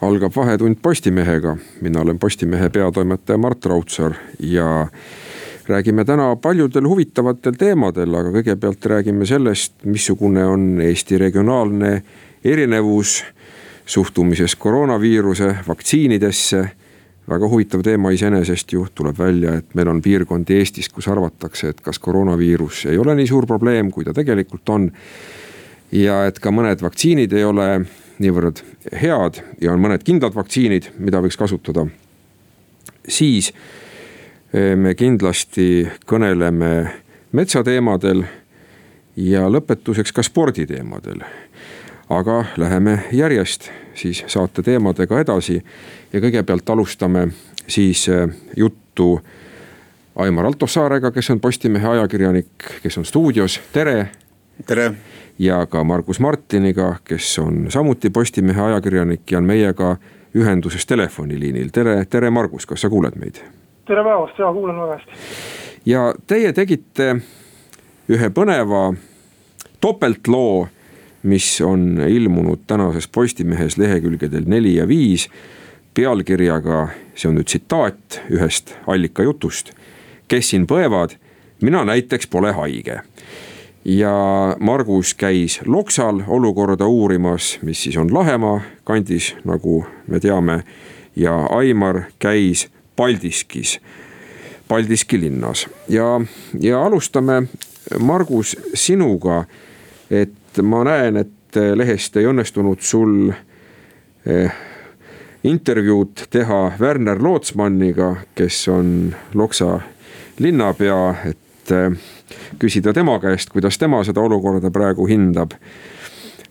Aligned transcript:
algab 0.00 0.36
Vahetund 0.36 0.76
Postimehega, 0.82 1.56
mina 1.80 2.00
olen 2.00 2.18
Postimehe 2.18 2.68
peatoimetaja 2.70 3.38
Mart 3.38 3.66
Raudsaar 3.66 4.14
ja 4.40 4.86
räägime 5.68 6.04
täna 6.04 6.36
paljudel 6.36 6.88
huvitavatel 6.88 7.52
teemadel, 7.58 8.14
aga 8.14 8.32
kõigepealt 8.32 8.86
räägime 8.86 9.26
sellest, 9.28 9.84
missugune 9.84 10.46
on 10.46 10.80
Eesti 10.80 11.18
regionaalne 11.18 12.02
erinevus 12.44 13.20
suhtumises 13.86 14.56
koroonaviiruse 14.56 15.56
vaktsiinidesse. 15.68 16.68
väga 17.30 17.48
huvitav 17.48 17.82
teema 17.82 18.10
iseenesest 18.10 18.72
ju, 18.72 18.86
tuleb 18.94 19.18
välja, 19.18 19.52
et 19.54 19.74
meil 19.74 19.88
on 19.88 20.00
piirkondi 20.02 20.56
Eestis, 20.58 20.88
kus 20.88 21.08
arvatakse, 21.08 21.68
et 21.68 21.80
kas 21.80 21.98
koroonaviirus 21.98 22.86
ei 22.86 22.98
ole 22.98 23.14
nii 23.14 23.26
suur 23.26 23.46
probleem, 23.46 23.90
kui 23.90 24.04
ta 24.04 24.14
tegelikult 24.14 24.68
on. 24.68 24.92
ja 25.92 26.24
et 26.26 26.38
ka 26.38 26.50
mõned 26.50 26.82
vaktsiinid 26.82 27.32
ei 27.32 27.44
ole 27.44 27.86
niivõrd 28.20 28.60
head 29.00 29.40
ja 29.60 29.72
on 29.72 29.80
mõned 29.80 30.04
kindlad 30.04 30.34
vaktsiinid, 30.36 30.90
mida 30.98 31.22
võiks 31.24 31.38
kasutada. 31.40 31.86
siis 33.08 33.52
eh, 34.52 34.76
me 34.76 34.94
kindlasti 34.94 35.88
kõneleme 36.06 36.90
metsateemadel 37.32 38.24
ja 39.16 39.48
lõpetuseks 39.48 40.12
ka 40.12 40.22
sporditeemadel. 40.22 41.24
aga 42.08 42.44
läheme 42.56 43.04
järjest 43.12 43.70
siis 43.94 44.24
saate 44.26 44.62
teemadega 44.62 45.20
edasi 45.20 45.62
ja 46.12 46.20
kõigepealt 46.20 46.70
alustame 46.70 47.28
siis 47.66 48.08
eh, 48.08 48.28
juttu 48.56 49.20
Aimar 50.16 50.44
Altosaarega, 50.44 51.10
kes 51.10 51.30
on 51.30 51.40
Postimehe 51.40 51.88
ajakirjanik, 51.88 52.80
kes 52.82 52.98
on 52.98 53.04
stuudios, 53.04 53.60
tere. 53.72 54.10
tere 54.66 54.94
ja 55.40 55.66
ka 55.66 55.84
Margus 55.84 56.20
Martiniga, 56.20 56.96
kes 57.04 57.38
on 57.38 57.66
samuti 57.68 58.10
Postimehe 58.10 58.62
ajakirjanik 58.62 59.30
ja 59.30 59.38
on 59.38 59.44
meiega 59.44 59.96
ühenduses 60.36 60.86
telefoniliinil. 60.86 61.68
tere, 61.72 62.04
tere 62.10 62.30
Margus, 62.30 62.66
kas 62.66 62.80
sa 62.80 62.90
kuuled 62.90 63.16
meid? 63.16 63.40
tere 63.88 64.04
päevast, 64.04 64.38
jaa 64.38 64.52
kuulen 64.52 64.76
väga 64.76 64.98
hästi. 64.98 65.12
ja 65.86 66.14
teie 66.26 66.52
tegite 66.52 67.14
ühe 68.08 68.30
põneva 68.36 68.92
topeltloo, 69.80 70.68
mis 71.22 71.60
on 71.60 72.02
ilmunud 72.08 72.66
tänases 72.66 73.08
Postimehes 73.08 73.78
lehekülgedel 73.78 74.44
neli 74.46 74.74
ja 74.76 74.88
viis 74.88 75.30
pealkirjaga, 75.94 76.88
see 77.14 77.32
on 77.32 77.40
nüüd 77.40 77.48
tsitaat 77.48 78.20
ühest 78.28 78.76
allikajutust. 78.86 79.72
kes 80.28 80.50
siin 80.50 80.66
põevad, 80.66 81.16
mina 81.60 81.84
näiteks 81.84 82.28
pole 82.28 82.52
haige 82.52 83.00
ja 83.84 84.56
Margus 84.60 85.14
käis 85.14 85.60
Loksal 85.66 86.22
olukorda 86.26 86.86
uurimas, 86.86 87.58
mis 87.62 87.82
siis 87.82 87.96
on 87.96 88.14
Lahemaa 88.14 88.60
kandis, 88.84 89.36
nagu 89.44 89.86
me 90.06 90.20
teame. 90.20 90.62
ja 91.16 91.46
Aimar 91.46 92.02
käis 92.18 92.68
Paldiskis, 92.96 93.80
Paldiski 94.68 95.20
linnas 95.20 95.68
ja, 95.88 96.20
ja 96.60 96.84
alustame, 96.86 97.42
Margus, 98.00 98.56
sinuga. 98.74 99.44
et 100.10 100.58
ma 100.62 100.84
näen, 100.84 101.16
et 101.16 101.56
lehest 101.74 102.16
ei 102.16 102.26
õnnestunud 102.26 102.80
sul 102.80 103.32
eh, 104.26 104.52
intervjuud 105.44 106.26
teha 106.30 106.72
Werner 106.80 107.22
Lootsmanniga, 107.22 108.16
kes 108.34 108.68
on 108.68 109.14
Loksa 109.34 109.80
linnapea, 110.38 111.14
et 111.24 111.38
eh, 111.74 111.90
küsida 112.58 112.94
tema 112.96 113.18
käest, 113.20 113.50
kuidas 113.50 113.78
tema 113.78 114.04
seda 114.04 114.20
olukorda 114.20 114.70
praegu 114.70 115.06
hindab 115.10 115.56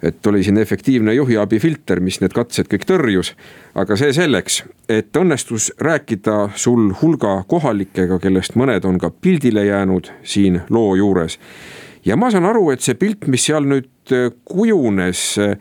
et 0.04 0.28
oli 0.28 0.44
siin 0.44 0.58
efektiivne 0.58 1.14
juhiabi 1.14 1.60
filter, 1.60 2.00
mis 2.00 2.22
need 2.22 2.34
katsed 2.34 2.70
kõik 2.72 2.86
tõrjus. 2.88 3.34
aga 3.76 3.96
see 4.00 4.14
selleks, 4.16 4.64
et 4.90 5.18
õnnestus 5.18 5.72
rääkida 5.80 6.50
sul 6.56 6.94
hulga 7.02 7.44
kohalikega, 7.48 8.20
kellest 8.20 8.56
mõned 8.56 8.86
on 8.86 9.00
ka 9.00 9.10
pildile 9.10 9.66
jäänud 9.66 10.12
siin 10.24 10.62
loo 10.70 10.96
juures. 10.96 11.40
ja 12.06 12.16
ma 12.16 12.32
saan 12.32 12.46
aru, 12.46 12.72
et 12.72 12.82
see 12.82 12.96
pilt, 12.96 13.28
mis 13.28 13.46
seal 13.46 13.68
nüüd 13.68 13.92
äh, 14.12 14.32
kujunes, 14.46 15.38
äh, 15.38 15.58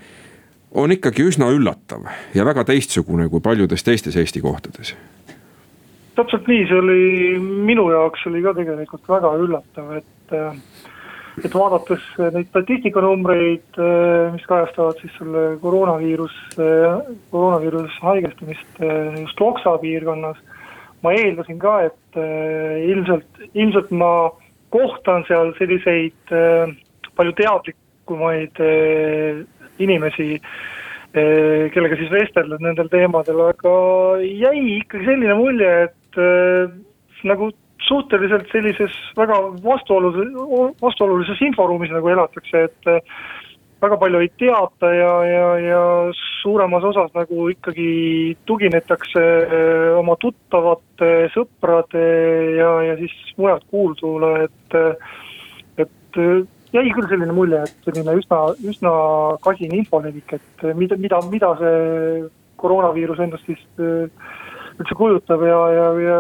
on 0.71 0.93
ikkagi 0.93 1.23
üsna 1.23 1.51
üllatav 1.51 2.07
ja 2.35 2.45
väga 2.45 2.65
teistsugune 2.65 3.29
kui 3.29 3.41
paljudes 3.41 3.83
teistes 3.83 4.17
Eesti 4.17 4.41
kohtades 4.41 4.95
täpselt 6.19 6.49
nii, 6.51 6.67
see 6.67 6.81
oli 6.83 7.39
minu 7.69 7.89
jaoks 7.93 8.27
oli 8.31 8.43
ka 8.45 8.55
tegelikult 8.57 9.07
väga 9.11 9.31
üllatav, 9.39 9.93
et, 10.01 10.35
et 11.45 11.55
vaadates 11.55 12.05
neid 12.35 12.49
statistikanumbreid, 12.51 13.79
mis 14.35 14.47
kajastavad 14.51 14.99
siis 15.03 15.15
selle 15.19 15.45
koroonaviirus, 15.63 16.37
koroonaviiruse 16.57 18.03
haigestumist 18.03 18.83
just 19.21 19.45
Loksa 19.45 19.77
piirkonnas. 19.83 20.41
ma 21.03 21.13
eeldasin 21.15 21.59
ka, 21.63 21.77
et 21.87 22.19
ilmselt, 22.89 23.45
ilmselt 23.55 23.91
ma 23.95 24.31
kohtan 24.75 25.23
seal 25.29 25.53
selliseid 25.59 26.35
palju 27.15 27.37
teadlikumaid 27.39 28.59
inimesi 29.79 30.41
kellega 31.13 31.97
siis 31.97 32.11
vestelnud 32.13 32.61
nendel 32.63 32.91
teemadel, 32.93 33.41
aga 33.53 33.73
jäi 34.27 34.59
ikkagi 34.77 35.07
selline 35.07 35.39
mulje, 35.39 35.71
et 35.87 35.98
äh, 36.21 36.71
nagu 37.29 37.51
suhteliselt 37.89 38.49
sellises 38.53 38.95
väga 39.17 39.39
vastuolulises, 39.65 40.33
vastuolulises 40.83 41.41
inforuumis 41.47 41.93
nagu 41.95 42.11
elatakse, 42.13 42.65
et 42.69 42.91
äh, 42.91 43.01
väga 43.83 43.99
palju 44.01 44.21
ei 44.25 44.31
teata 44.41 44.91
ja, 44.93 45.13
ja, 45.25 45.47
ja 45.63 45.83
suuremas 46.41 46.85
osas 46.85 47.13
nagu 47.15 47.49
ikkagi 47.53 47.91
tuginetakse 48.47 49.25
äh, 49.25 49.99
oma 49.99 50.19
tuttavate, 50.21 51.13
sõprade 51.35 52.05
ja, 52.59 52.73
ja 52.91 52.99
siis 53.01 53.15
mujalt 53.39 53.67
kuuldule, 53.71 54.33
et, 54.49 54.79
et 55.79 56.23
jäi 56.75 56.89
küll 56.93 57.09
selline 57.09 57.35
mulje, 57.37 57.63
et 57.65 57.87
selline 57.89 58.19
üsna, 58.21 58.43
üsna 58.73 58.93
kasin 59.45 59.73
infolevik, 59.79 60.37
et 60.37 60.69
mida, 60.77 60.99
mida, 61.01 61.23
mida 61.31 61.55
see 61.63 62.27
koroonaviirus 62.59 63.23
endast 63.23 63.47
siis 63.49 63.63
äh, 63.79 64.11
üldse 64.81 64.97
kujutab 64.99 65.43
ja, 65.47 65.59
ja, 65.75 65.87
ja 66.05 66.19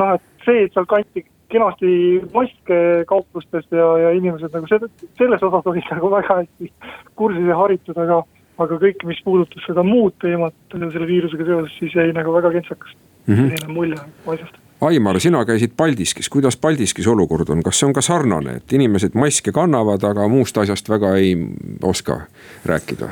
noh, 0.00 0.14
et 0.16 0.46
see, 0.46 0.64
et 0.66 0.74
seal 0.76 0.88
kanti 0.90 1.24
kenasti 1.50 1.92
maske 2.34 2.80
kauplustes 3.10 3.66
ja, 3.74 3.88
ja 4.04 4.14
inimesed 4.16 4.54
nagu 4.54 4.68
selle, 4.70 4.90
selles 5.18 5.42
osas 5.42 5.66
olid 5.66 5.90
nagu 5.90 6.10
väga 6.12 6.40
hästi 6.42 6.70
kursis 7.18 7.48
ja 7.48 7.58
haritud, 7.58 7.98
aga, 7.98 8.22
aga 8.62 8.80
kõik, 8.84 9.04
mis 9.10 9.20
puudutas 9.26 9.66
seda 9.66 9.84
muud 9.86 10.16
teemat 10.22 10.56
selle 10.72 11.08
viirusega 11.10 11.46
seoses, 11.48 11.78
siis 11.82 11.96
jäi 11.96 12.10
nagu 12.16 12.34
väga 12.36 12.52
kentsakas 12.56 12.94
mm 13.26 13.34
-hmm. 13.34 13.48
selline 13.48 13.74
mulje 13.74 14.02
asjast. 14.26 14.60
Aimar, 14.80 15.20
sina 15.20 15.44
käisid 15.44 15.72
Paldiskis, 15.76 16.28
kuidas 16.28 16.56
Paldiskis 16.56 17.06
olukord 17.06 17.48
on, 17.48 17.62
kas 17.62 17.78
see 17.80 17.86
on 17.86 17.92
ka 17.92 18.00
sarnane, 18.00 18.56
et 18.56 18.72
inimesed 18.72 19.14
maske 19.14 19.52
kannavad, 19.52 20.04
aga 20.04 20.28
muust 20.28 20.58
asjast 20.58 20.88
väga 20.88 21.16
ei 21.16 21.36
oska 21.82 22.20
rääkida? 22.64 23.08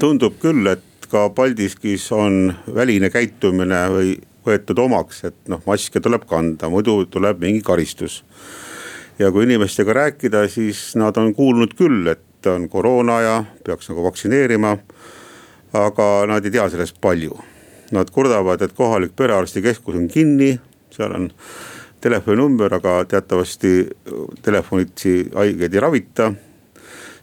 tundub 0.00 0.34
küll, 0.42 0.66
et 0.66 0.82
ka 1.10 1.28
Paldiskis 1.34 2.12
on 2.12 2.54
väline 2.74 3.10
käitumine 3.10 3.80
või 3.92 4.14
võetud 4.46 4.78
omaks, 4.80 5.24
et 5.28 5.36
noh, 5.52 5.60
maske 5.66 6.00
tuleb 6.00 6.24
kanda, 6.28 6.70
muidu 6.72 7.04
tuleb 7.10 7.42
mingi 7.42 7.62
karistus. 7.62 8.24
ja 9.18 9.30
kui 9.32 9.44
inimestega 9.44 9.92
rääkida, 9.92 10.48
siis 10.48 10.96
nad 10.96 11.16
on 11.16 11.34
kuulnud 11.34 11.74
küll, 11.76 12.06
et 12.08 12.46
on 12.46 12.68
koroona 12.68 13.20
ja 13.20 13.44
peaks 13.64 13.88
nagu 13.90 14.04
vaktsineerima. 14.04 14.78
aga 15.72 16.26
nad 16.26 16.44
ei 16.44 16.50
tea 16.50 16.68
sellest 16.70 16.96
palju. 17.00 17.38
Nad 17.92 18.10
kurdavad, 18.10 18.62
et 18.62 18.72
kohalik 18.72 19.12
perearstikeskus 19.16 19.94
on 19.94 20.08
kinni, 20.08 20.58
seal 20.90 21.12
on 21.14 21.30
telefoninumber, 22.00 22.74
aga 22.74 23.04
teatavasti 23.04 23.88
telefonitsi 24.42 25.30
haigeid 25.34 25.74
ei 25.74 25.80
ravita 25.80 26.32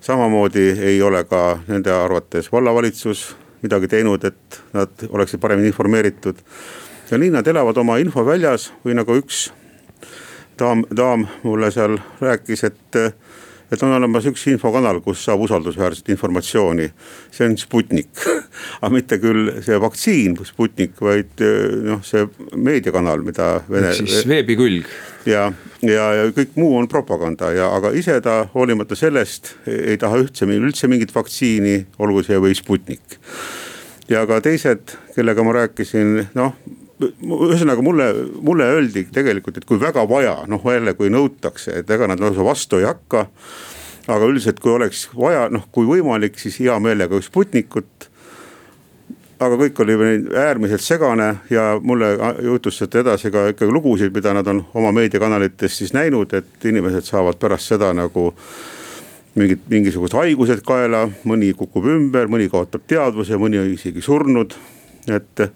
samamoodi 0.01 0.69
ei 0.79 1.01
ole 1.01 1.23
ka 1.23 1.59
nende 1.67 1.91
arvates 1.91 2.51
vallavalitsus 2.51 3.35
midagi 3.61 3.87
teinud, 3.87 4.23
et 4.23 4.59
nad 4.73 5.07
oleksid 5.09 5.39
paremini 5.39 5.71
informeeritud. 5.71 6.35
ja 7.11 7.17
nii 7.17 7.31
nad 7.31 7.47
elavad 7.47 7.77
oma 7.77 7.97
infoväljas 8.03 8.71
või 8.85 8.97
nagu 8.99 9.15
üks 9.15 9.47
daam, 10.59 10.83
daam 10.95 11.27
mulle 11.43 11.71
seal 11.71 11.97
rääkis, 12.21 12.63
et, 12.63 12.97
et 13.71 13.83
on 13.83 13.93
olemas 13.97 14.25
üks 14.29 14.45
infokanal, 14.51 15.01
kus 15.03 15.25
saab 15.27 15.43
usaldusväärset 15.47 16.09
informatsiooni, 16.13 16.87
see 17.35 17.49
on 17.49 17.57
Sputnik 17.59 18.23
aga 18.81 18.91
mitte 18.93 19.19
küll 19.21 19.51
see 19.65 19.77
vaktsiin 19.81 20.37
Sputnik, 20.47 20.95
vaid 21.03 21.43
noh, 21.87 22.01
see 22.05 22.25
meediakanal, 22.55 23.23
mida 23.27 23.49
Vene. 23.69 23.93
siis 23.97 24.23
veebikülg. 24.29 24.87
ja, 25.27 25.49
ja, 25.83 26.07
ja 26.21 26.31
kõik 26.35 26.57
muu 26.59 26.77
on 26.79 26.89
propaganda 26.91 27.51
ja, 27.55 27.69
aga 27.75 27.91
ise 27.97 28.19
ta 28.23 28.39
hoolimata 28.53 28.97
sellest 28.97 29.55
ei 29.67 29.97
taha 29.99 30.23
üldse, 30.23 30.47
üldse 30.47 30.89
mingit 30.91 31.13
vaktsiini, 31.15 31.79
olgu 31.99 32.23
see 32.27 32.39
või 32.41 32.55
Sputnik. 32.57 33.19
ja 34.09 34.25
ka 34.29 34.41
teised, 34.43 34.97
kellega 35.15 35.43
ma 35.43 35.59
rääkisin, 35.61 36.27
noh 36.37 36.55
ühesõnaga 37.01 37.83
mulle, 37.85 38.07
mulle 38.41 38.67
öeldi 38.73 39.05
tegelikult, 39.13 39.57
et 39.57 39.65
kui 39.69 39.79
väga 39.81 40.03
vaja, 40.09 40.37
noh 40.49 40.63
jälle 40.65 40.95
kui 40.97 41.11
nõutakse, 41.13 41.79
et 41.81 41.89
ega 41.93 42.07
nad 42.09 42.21
lausa 42.21 42.45
vastu 42.45 42.81
ei 42.81 42.87
hakka. 42.89 43.27
aga 44.07 44.23
üldiselt, 44.23 44.59
kui 44.63 44.71
oleks 44.71 45.09
vaja, 45.11 45.49
noh 45.51 45.65
kui 45.71 45.85
võimalik, 45.85 46.37
siis 46.39 46.59
hea 46.59 46.79
meelega 46.79 47.21
Sputnikut. 47.21 48.09
aga 49.39 49.55
kõik 49.55 49.79
oli 49.83 49.93
äärmiselt 50.33 50.81
segane 50.81 51.35
ja 51.49 51.79
mulle 51.81 52.17
jutustati 52.43 52.97
edasi 52.97 53.31
ka 53.31 53.47
ikkagi 53.49 53.71
lugusid, 53.71 54.13
mida 54.13 54.33
nad 54.33 54.47
on 54.47 54.65
oma 54.73 54.91
meediakanalites 54.91 55.77
siis 55.77 55.93
näinud, 55.93 56.33
et 56.33 56.65
inimesed 56.65 57.05
saavad 57.05 57.37
pärast 57.37 57.67
seda 57.67 57.93
nagu 57.93 58.33
mingid, 59.35 59.59
mingisugused 59.69 60.17
haigused 60.17 60.63
kaela, 60.65 61.09
mõni 61.23 61.53
kukub 61.53 61.85
ümber, 61.85 62.27
mõni 62.27 62.49
kaotab 62.49 62.81
teadvuse, 62.87 63.37
mõni 63.37 63.59
on 63.61 63.69
isegi 63.73 64.01
surnud, 64.01 64.55
et 65.07 65.49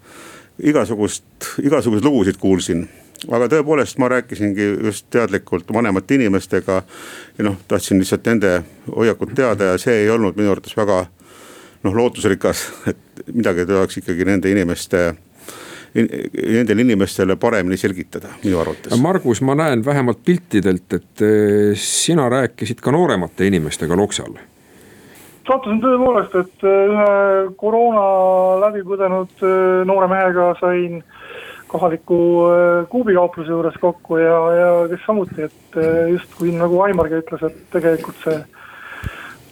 igasugust, 0.62 1.24
igasuguseid 1.62 2.04
lugusid 2.04 2.38
kuulsin 2.40 2.86
aga 3.30 3.48
tõepoolest, 3.52 3.98
ma 4.02 4.08
rääkisingi 4.10 4.68
just 4.88 5.06
teadlikult 5.12 5.70
vanemate 5.74 6.16
inimestega 6.18 6.82
ja 7.38 7.46
noh, 7.46 7.58
tahtsin 7.68 8.00
lihtsalt 8.02 8.26
nende 8.26 8.54
hoiakut 8.88 9.34
teada 9.36 9.72
ja 9.72 9.82
see 9.82 10.02
ei 10.04 10.10
olnud 10.10 10.38
minu 10.38 10.50
arvates 10.54 10.76
väga 10.76 11.04
noh, 11.82 11.94
lootusrikas, 11.94 12.64
et 12.90 13.26
midagi 13.34 13.66
tuleks 13.68 14.02
ikkagi 14.02 14.26
nende 14.28 14.50
inimeste 14.50 15.12
nendele 15.92 16.80
inimestele 16.86 17.36
paremini 17.36 17.76
selgitada, 17.76 18.30
minu 18.40 18.56
arvates. 18.62 18.94
Margus, 18.96 19.42
ma 19.44 19.52
näen 19.58 19.84
vähemalt 19.84 20.22
piltidelt, 20.24 20.86
et 20.96 21.24
eh, 21.26 21.74
sina 21.76 22.30
rääkisid 22.32 22.80
ka 22.80 22.94
nooremate 22.94 23.46
inimestega 23.50 23.96
Loksal 23.96 24.38
sattusin 25.48 25.80
tõepoolest, 25.82 26.34
et 26.38 26.64
äh, 26.66 26.80
ühe 26.92 27.12
koroona 27.60 28.04
läbi 28.66 28.84
põdenud 28.86 29.44
äh, 29.44 29.82
noore 29.88 30.08
mehega 30.10 30.52
sain 30.60 31.02
kohaliku 31.72 32.18
äh, 32.46 32.88
kuubikaupluse 32.92 33.54
juures 33.54 33.78
kokku 33.82 34.20
ja, 34.20 34.40
ja 34.56 34.72
kes 34.92 35.06
samuti, 35.06 35.48
et 35.48 35.78
justkui 36.12 36.54
nagu 36.56 36.82
Aimargi 36.86 37.22
ütles, 37.22 37.46
et 37.48 37.62
tegelikult 37.74 38.18
see 38.24 38.40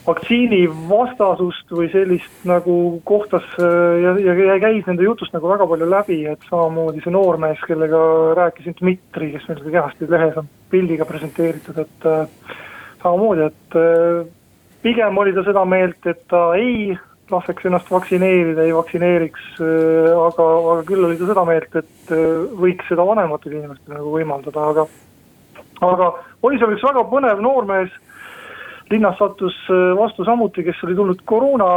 vaktsiini 0.01 0.63
vastasust 0.89 1.71
või 1.77 1.91
sellist 1.93 2.47
nagu 2.49 2.75
kohtas 3.07 3.45
ja, 3.61 4.15
ja 4.17 4.57
käis 4.63 4.87
nende 4.89 5.05
jutust 5.05 5.35
nagu 5.37 5.51
väga 5.51 5.67
palju 5.71 5.87
läbi, 5.91 6.23
et 6.33 6.47
samamoodi 6.49 7.05
see 7.05 7.13
noormees, 7.15 7.61
kellega 7.69 8.01
rääkisin, 8.39 8.79
Dmitri, 8.81 9.31
kes 9.35 9.47
meil 9.51 9.61
ka 9.61 9.75
kehasti 9.77 10.09
lehes 10.11 10.41
on 10.41 10.49
pildiga 10.73 11.07
presenteeritud, 11.07 11.79
et 11.85 12.09
samamoodi, 13.05 13.51
et 13.53 13.79
pigem 14.83 15.19
oli 15.19 15.33
ta 15.37 15.45
seda 15.47 15.65
meelt, 15.69 16.07
et 16.09 16.27
ta 16.31 16.51
ei 16.59 16.97
laseks 17.31 17.67
ennast 17.69 17.91
vaktsineerida, 17.93 18.65
ei 18.67 18.75
vaktsineeriks, 18.75 19.47
äh, 19.63 20.11
aga, 20.17 20.47
aga 20.75 20.85
küll 20.89 21.07
oli 21.07 21.19
ta 21.21 21.31
seda 21.31 21.47
meelt, 21.49 21.75
et 21.79 22.13
äh, 22.15 22.29
võiks 22.61 22.91
seda 22.91 23.07
vanematele 23.07 23.61
inimestele 23.61 23.99
nagu 23.99 24.15
võimaldada, 24.15 24.69
aga. 24.75 24.87
aga 25.87 26.13
oli 26.47 26.61
seal 26.61 26.75
üks 26.75 26.87
väga 26.87 27.05
põnev 27.13 27.43
noormees, 27.45 27.93
linnas 28.91 29.19
sattus 29.21 29.55
äh, 29.71 29.93
vastu 29.99 30.27
samuti, 30.27 30.65
kes 30.67 30.83
oli 30.87 30.99
tulnud 30.99 31.23
koroona 31.29 31.71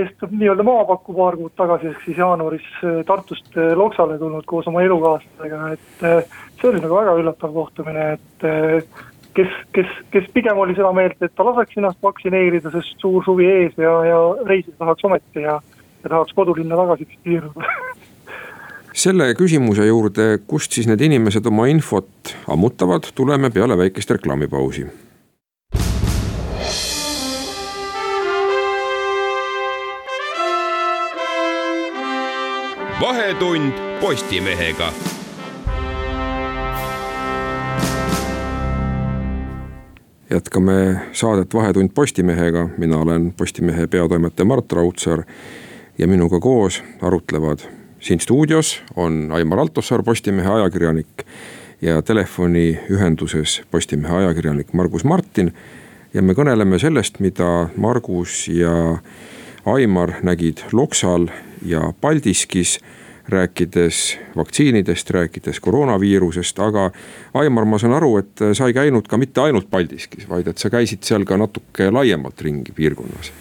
eest 0.00 0.26
nii-öelda 0.32 0.66
maapakku 0.66 1.14
paar 1.16 1.38
kuud 1.38 1.54
tagasi, 1.58 1.92
ehk 1.92 2.02
siis 2.06 2.18
jaanuaris 2.18 2.68
Tartust 3.06 3.54
Loksale 3.78 4.18
tulnud 4.18 4.48
koos 4.50 4.66
oma 4.70 4.82
elukaaslasega, 4.82 5.62
et 5.76 6.04
see 6.58 6.70
oli 6.72 6.82
nagu 6.82 6.98
väga 6.98 7.16
üllatav 7.22 7.54
kohtumine, 7.54 8.12
et 8.18 9.10
kes, 9.36 9.52
kes, 9.76 9.92
kes 10.14 10.28
pigem 10.34 10.58
oli 10.58 10.76
seda 10.78 10.92
meelt, 10.96 11.18
et 11.22 11.34
ta 11.36 11.46
laseks 11.46 11.78
ennast 11.80 12.02
vaktsineerida, 12.04 12.72
sest 12.74 12.98
suur 13.02 13.24
suvi 13.24 13.48
ees 13.48 13.76
ja, 13.80 13.94
ja 14.08 14.18
reisida 14.48 14.76
tahaks 14.78 15.04
ometi 15.08 15.46
ja, 15.46 15.58
ja 16.02 16.08
tahaks 16.08 16.34
kodulinna 16.36 16.78
tagasi 16.78 17.08
tiiruda 17.24 17.68
selle 19.04 19.30
küsimuse 19.38 19.86
juurde, 19.88 20.26
kust 20.46 20.76
siis 20.76 20.88
need 20.90 21.00
inimesed 21.00 21.46
oma 21.48 21.68
infot 21.72 22.34
ammutavad, 22.52 23.08
tuleme 23.16 23.50
peale 23.50 23.78
väikest 23.78 24.18
reklaamipausi. 24.18 24.86
vahetund 33.02 33.72
Postimehega 34.00 34.92
jätkame 40.32 41.00
saadet 41.12 41.54
Vahetund 41.54 41.90
Postimehega, 41.94 42.68
mina 42.78 42.98
olen 42.98 43.34
Postimehe 43.36 43.86
peatoimetaja 43.86 44.44
Mart 44.44 44.72
Raudsaar. 44.72 45.22
ja 45.98 46.08
minuga 46.08 46.40
koos 46.40 46.82
arutlevad 47.02 47.58
siin 48.00 48.20
stuudios 48.20 48.82
on 48.96 49.28
Aimar 49.32 49.58
Altosaar, 49.58 50.02
Postimehe 50.02 50.48
ajakirjanik. 50.48 51.26
ja 51.82 52.02
telefoniühenduses 52.02 53.62
Postimehe 53.70 54.14
ajakirjanik 54.14 54.72
Margus 54.72 55.04
Martin. 55.04 55.52
ja 56.14 56.22
me 56.22 56.32
kõneleme 56.32 56.78
sellest, 56.78 57.20
mida 57.20 57.68
Margus 57.76 58.48
ja 58.48 58.98
Aimar 59.64 60.12
nägid 60.22 60.58
Loksal 60.72 61.26
ja 61.64 61.92
Paldiskis 62.00 62.80
rääkides 63.32 64.18
vaktsiinidest, 64.36 65.10
rääkides 65.10 65.60
koroonaviirusest, 65.60 66.58
aga 66.58 66.90
Aimar, 67.34 67.64
ma 67.64 67.78
saan 67.78 67.96
aru, 67.96 68.16
et 68.20 68.44
sa 68.52 68.68
ei 68.68 68.76
käinud 68.76 69.08
ka 69.08 69.18
mitte 69.20 69.40
ainult 69.40 69.70
Paldiskis, 69.70 70.28
vaid 70.28 70.48
et 70.48 70.58
sa 70.58 70.70
käisid 70.70 71.02
seal 71.06 71.24
ka 71.28 71.38
natuke 71.40 71.90
laiemalt 71.90 72.40
ringi 72.40 72.74
piirkonnas. 72.76 73.32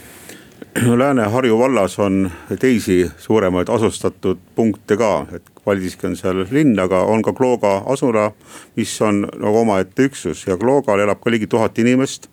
Lääne-Harju 0.75 1.57
vallas 1.59 1.99
on 1.99 2.31
teisi 2.59 3.11
suuremaid 3.17 3.69
asustatud 3.69 4.39
punkte 4.55 4.97
ka, 4.97 5.25
et 5.35 5.43
Paldiski 5.65 6.07
on 6.07 6.15
seal 6.15 6.45
linn, 6.51 6.79
aga 6.79 7.03
on 7.03 7.21
ka 7.21 7.33
Klooga 7.33 7.81
asula, 7.91 8.31
mis 8.75 8.93
on 9.01 9.25
nagu 9.38 9.57
omaette 9.65 10.07
üksus 10.07 10.45
ja 10.47 10.57
Kloogal 10.57 11.03
elab 11.03 11.19
ka 11.21 11.31
ligi 11.31 11.47
tuhat 11.47 11.79
inimest 11.79 12.29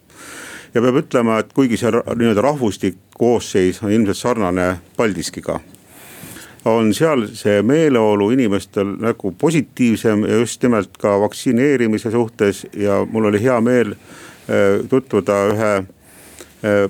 ja 0.74 0.82
peab 0.84 1.00
ütlema, 1.02 1.40
et 1.42 1.50
kuigi 1.52 1.80
see 1.80 1.90
nii-öelda 1.90 2.44
rahvustik 2.44 3.00
koosseis 3.18 3.82
on 3.82 3.92
ilmselt 3.92 4.22
sarnane 4.22 4.68
Paldiskiga 4.96 5.58
on 6.64 6.94
seal 6.94 7.26
see 7.34 7.62
meeleolu 7.62 8.30
inimestel 8.34 8.96
nagu 9.00 9.32
positiivsem 9.38 10.24
ja 10.24 10.40
just 10.42 10.62
nimelt 10.62 10.98
ka 10.98 11.20
vaktsineerimise 11.20 12.10
suhtes 12.10 12.66
ja 12.76 13.04
mul 13.10 13.30
oli 13.30 13.42
hea 13.42 13.60
meel 13.60 13.92
äh, 13.92 14.82
tutvuda 14.88 15.44
ühe 15.52 15.72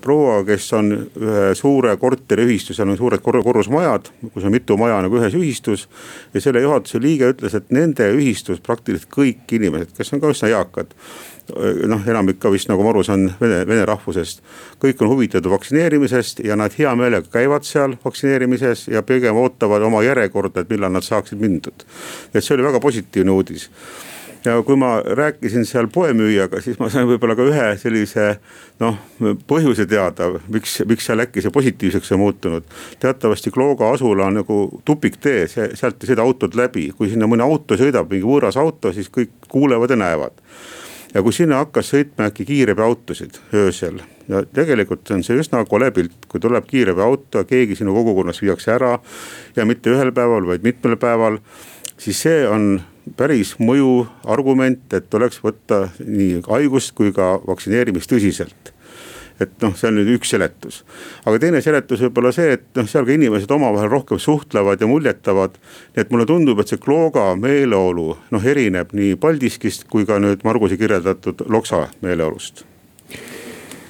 proua, 0.01 0.41
kes 0.49 0.73
on 0.79 0.93
ühe 0.97 1.49
suure 1.59 1.97
korteriühistu, 2.01 2.75
seal 2.77 2.89
on 2.89 2.97
suured 2.97 3.21
korrusmajad, 3.21 4.09
kus 4.33 4.47
on 4.49 4.55
mitu 4.55 4.79
maja 4.81 5.03
nagu 5.05 5.19
ühes 5.21 5.35
ühistus. 5.37 5.89
ja 6.35 6.41
selle 6.41 6.63
juhatuse 6.65 7.01
liige 7.03 7.29
ütles, 7.35 7.55
et 7.55 7.71
nende 7.75 8.07
ühistus 8.17 8.63
praktiliselt 8.65 9.11
kõik 9.13 9.59
inimesed, 9.59 9.93
kes 9.97 10.13
on 10.13 10.23
ka 10.25 10.33
üsna 10.33 10.53
eakad 10.55 10.95
noh, 11.89 12.03
enamik 12.09 12.39
ka 12.43 12.51
vist 12.53 12.69
nagu 12.69 12.85
ma 12.85 12.93
aru 12.93 13.03
saan, 13.07 13.29
vene, 13.41 13.63
vene 13.69 13.85
rahvusest. 13.89 14.43
kõik 14.81 15.01
on 15.03 15.13
huvitatud 15.13 15.51
vaktsineerimisest 15.51 16.43
ja 16.45 16.57
nad 16.57 16.75
hea 16.79 16.95
meelega 16.97 17.29
käivad 17.33 17.65
seal 17.65 17.97
vaktsineerimises 18.05 18.89
ja 18.93 19.03
pigem 19.03 19.37
ootavad 19.37 19.83
oma 19.83 20.03
järjekorda, 20.05 20.61
et 20.61 20.71
millal 20.71 20.93
nad 20.93 21.05
saaksid 21.05 21.41
mindud. 21.41 21.85
et 22.35 22.45
see 22.45 22.55
oli 22.55 22.69
väga 22.69 22.81
positiivne 22.81 23.33
uudis 23.33 23.71
ja 24.45 24.63
kui 24.63 24.77
ma 24.79 24.99
rääkisin 25.03 25.67
seal 25.67 25.89
poemüüjaga, 25.93 26.61
siis 26.63 26.79
ma 26.79 26.89
sain 26.93 27.09
võib-olla 27.09 27.37
ka 27.39 27.47
ühe 27.49 27.69
sellise 27.81 28.27
noh, 28.81 28.99
põhjuse 29.51 29.87
teada, 29.91 30.31
miks, 30.53 30.79
miks 30.89 31.09
seal 31.09 31.25
äkki 31.25 31.43
see 31.45 31.55
positiivseks 31.55 32.13
on 32.15 32.23
muutunud. 32.23 32.67
teatavasti 33.01 33.51
Klooga 33.55 33.93
asula 33.95 34.29
on 34.29 34.41
nagu 34.41 34.59
tupiktee, 34.85 35.47
see, 35.51 35.71
sealt 35.79 36.03
ei 36.03 36.13
sõida 36.13 36.27
autod 36.27 36.59
läbi, 36.59 36.91
kui 36.97 37.11
sinna 37.11 37.31
mõni 37.31 37.47
auto 37.47 37.79
sõidab, 37.79 38.11
mingi 38.11 38.27
võõras 38.27 38.59
auto, 38.61 38.93
siis 38.93 39.11
kõik 39.13 39.35
kuulevad 39.49 39.95
ja 39.95 40.01
näevad 40.05 40.45
ja 41.15 41.25
kui 41.25 41.33
sinna 41.33 41.63
hakkas 41.63 41.93
sõitma 41.95 42.29
äkki 42.29 42.45
kiirabiautosid 42.49 43.41
öösel 43.57 44.03
ja 44.29 44.43
tegelikult 44.45 45.09
on 45.15 45.25
see 45.25 45.39
üsna 45.41 45.65
kole 45.69 45.91
pilt, 45.95 46.29
kui 46.29 46.41
tuleb 46.41 46.67
kiirabiauto, 46.69 47.45
keegi 47.49 47.79
sinu 47.79 47.95
kogukonnas 47.97 48.43
viiakse 48.43 48.75
ära 48.77 48.95
ja 49.57 49.67
mitte 49.69 49.93
ühel 49.95 50.13
päeval, 50.15 50.47
vaid 50.51 50.67
mitmel 50.67 50.99
päeval. 51.01 51.39
siis 51.99 52.21
see 52.23 52.47
on 52.49 52.81
päris 53.17 53.55
mõju 53.59 54.07
argument, 54.27 54.83
et 54.93 55.09
tuleks 55.11 55.41
võtta 55.45 55.89
nii 56.05 56.43
haigust 56.49 56.95
kui 56.99 57.13
ka 57.17 57.37
vaktsineerimist 57.47 58.11
tõsiselt 58.11 58.75
et 59.41 59.53
noh, 59.63 59.75
see 59.79 59.89
on 59.91 59.99
nüüd 59.99 60.11
üks 60.17 60.33
seletus. 60.33 60.81
aga 61.25 61.39
teine 61.43 61.61
seletus 61.63 62.03
võib 62.03 62.19
olla 62.23 62.33
see, 62.35 62.57
et 62.57 62.65
noh, 62.79 62.89
seal 62.91 63.07
ka 63.07 63.15
inimesed 63.15 63.51
omavahel 63.55 63.91
rohkem 63.93 64.19
suhtlevad 64.19 64.81
ja 64.83 64.89
muljetavad. 64.91 65.59
nii 65.95 66.03
et 66.03 66.11
mulle 66.11 66.27
tundub, 66.27 66.59
et 66.61 66.73
see 66.73 66.83
Klooga 66.83 67.31
meeleolu 67.39 68.09
noh, 68.35 68.45
erineb 68.45 68.93
nii 68.93 69.15
Paldiskist 69.21 69.87
kui 69.91 70.07
ka 70.09 70.19
nüüd 70.23 70.45
Marguse 70.47 70.77
kirjeldatud 70.81 71.47
Loksa 71.49 71.87
meeleolust 72.03 72.65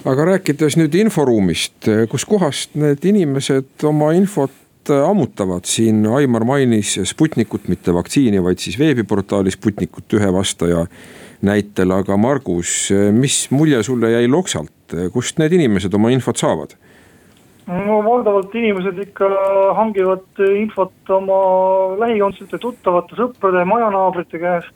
aga 0.08 0.24
rääkides 0.24 0.78
nüüd 0.78 0.94
inforuumist, 1.00 1.88
kuskohast 2.08 2.76
need 2.78 3.04
inimesed 3.08 3.88
oma 3.88 4.12
infot 4.16 4.52
ammutavad, 4.90 5.66
siin 5.68 6.06
Aimar 6.06 6.44
mainis 6.48 6.96
Sputnikut, 7.08 7.68
mitte 7.68 7.94
vaktsiini, 7.94 8.42
vaid 8.44 8.62
siis 8.62 8.78
veebiportaali 8.80 9.52
Sputnikut 9.54 10.18
ühe 10.18 10.32
vastaja 10.34 10.84
näitel, 11.46 11.94
aga 11.94 12.16
Margus, 12.18 12.90
mis 13.14 13.46
mulje 13.54 13.82
sulle 13.86 14.10
jäi 14.16 14.28
Loksalt, 14.28 14.96
kust 15.14 15.38
need 15.38 15.54
inimesed 15.58 15.94
oma 15.94 16.10
infot 16.14 16.40
saavad? 16.40 16.74
no 17.68 17.98
valdavalt 18.04 18.54
inimesed 18.56 18.98
ikka 19.02 19.28
hangivad 19.76 20.42
infot 20.56 21.12
oma 21.12 21.38
lähikondsete, 22.00 22.60
tuttavate, 22.62 23.16
sõprade, 23.18 23.64
majanaabrite 23.68 24.40
käest. 24.40 24.72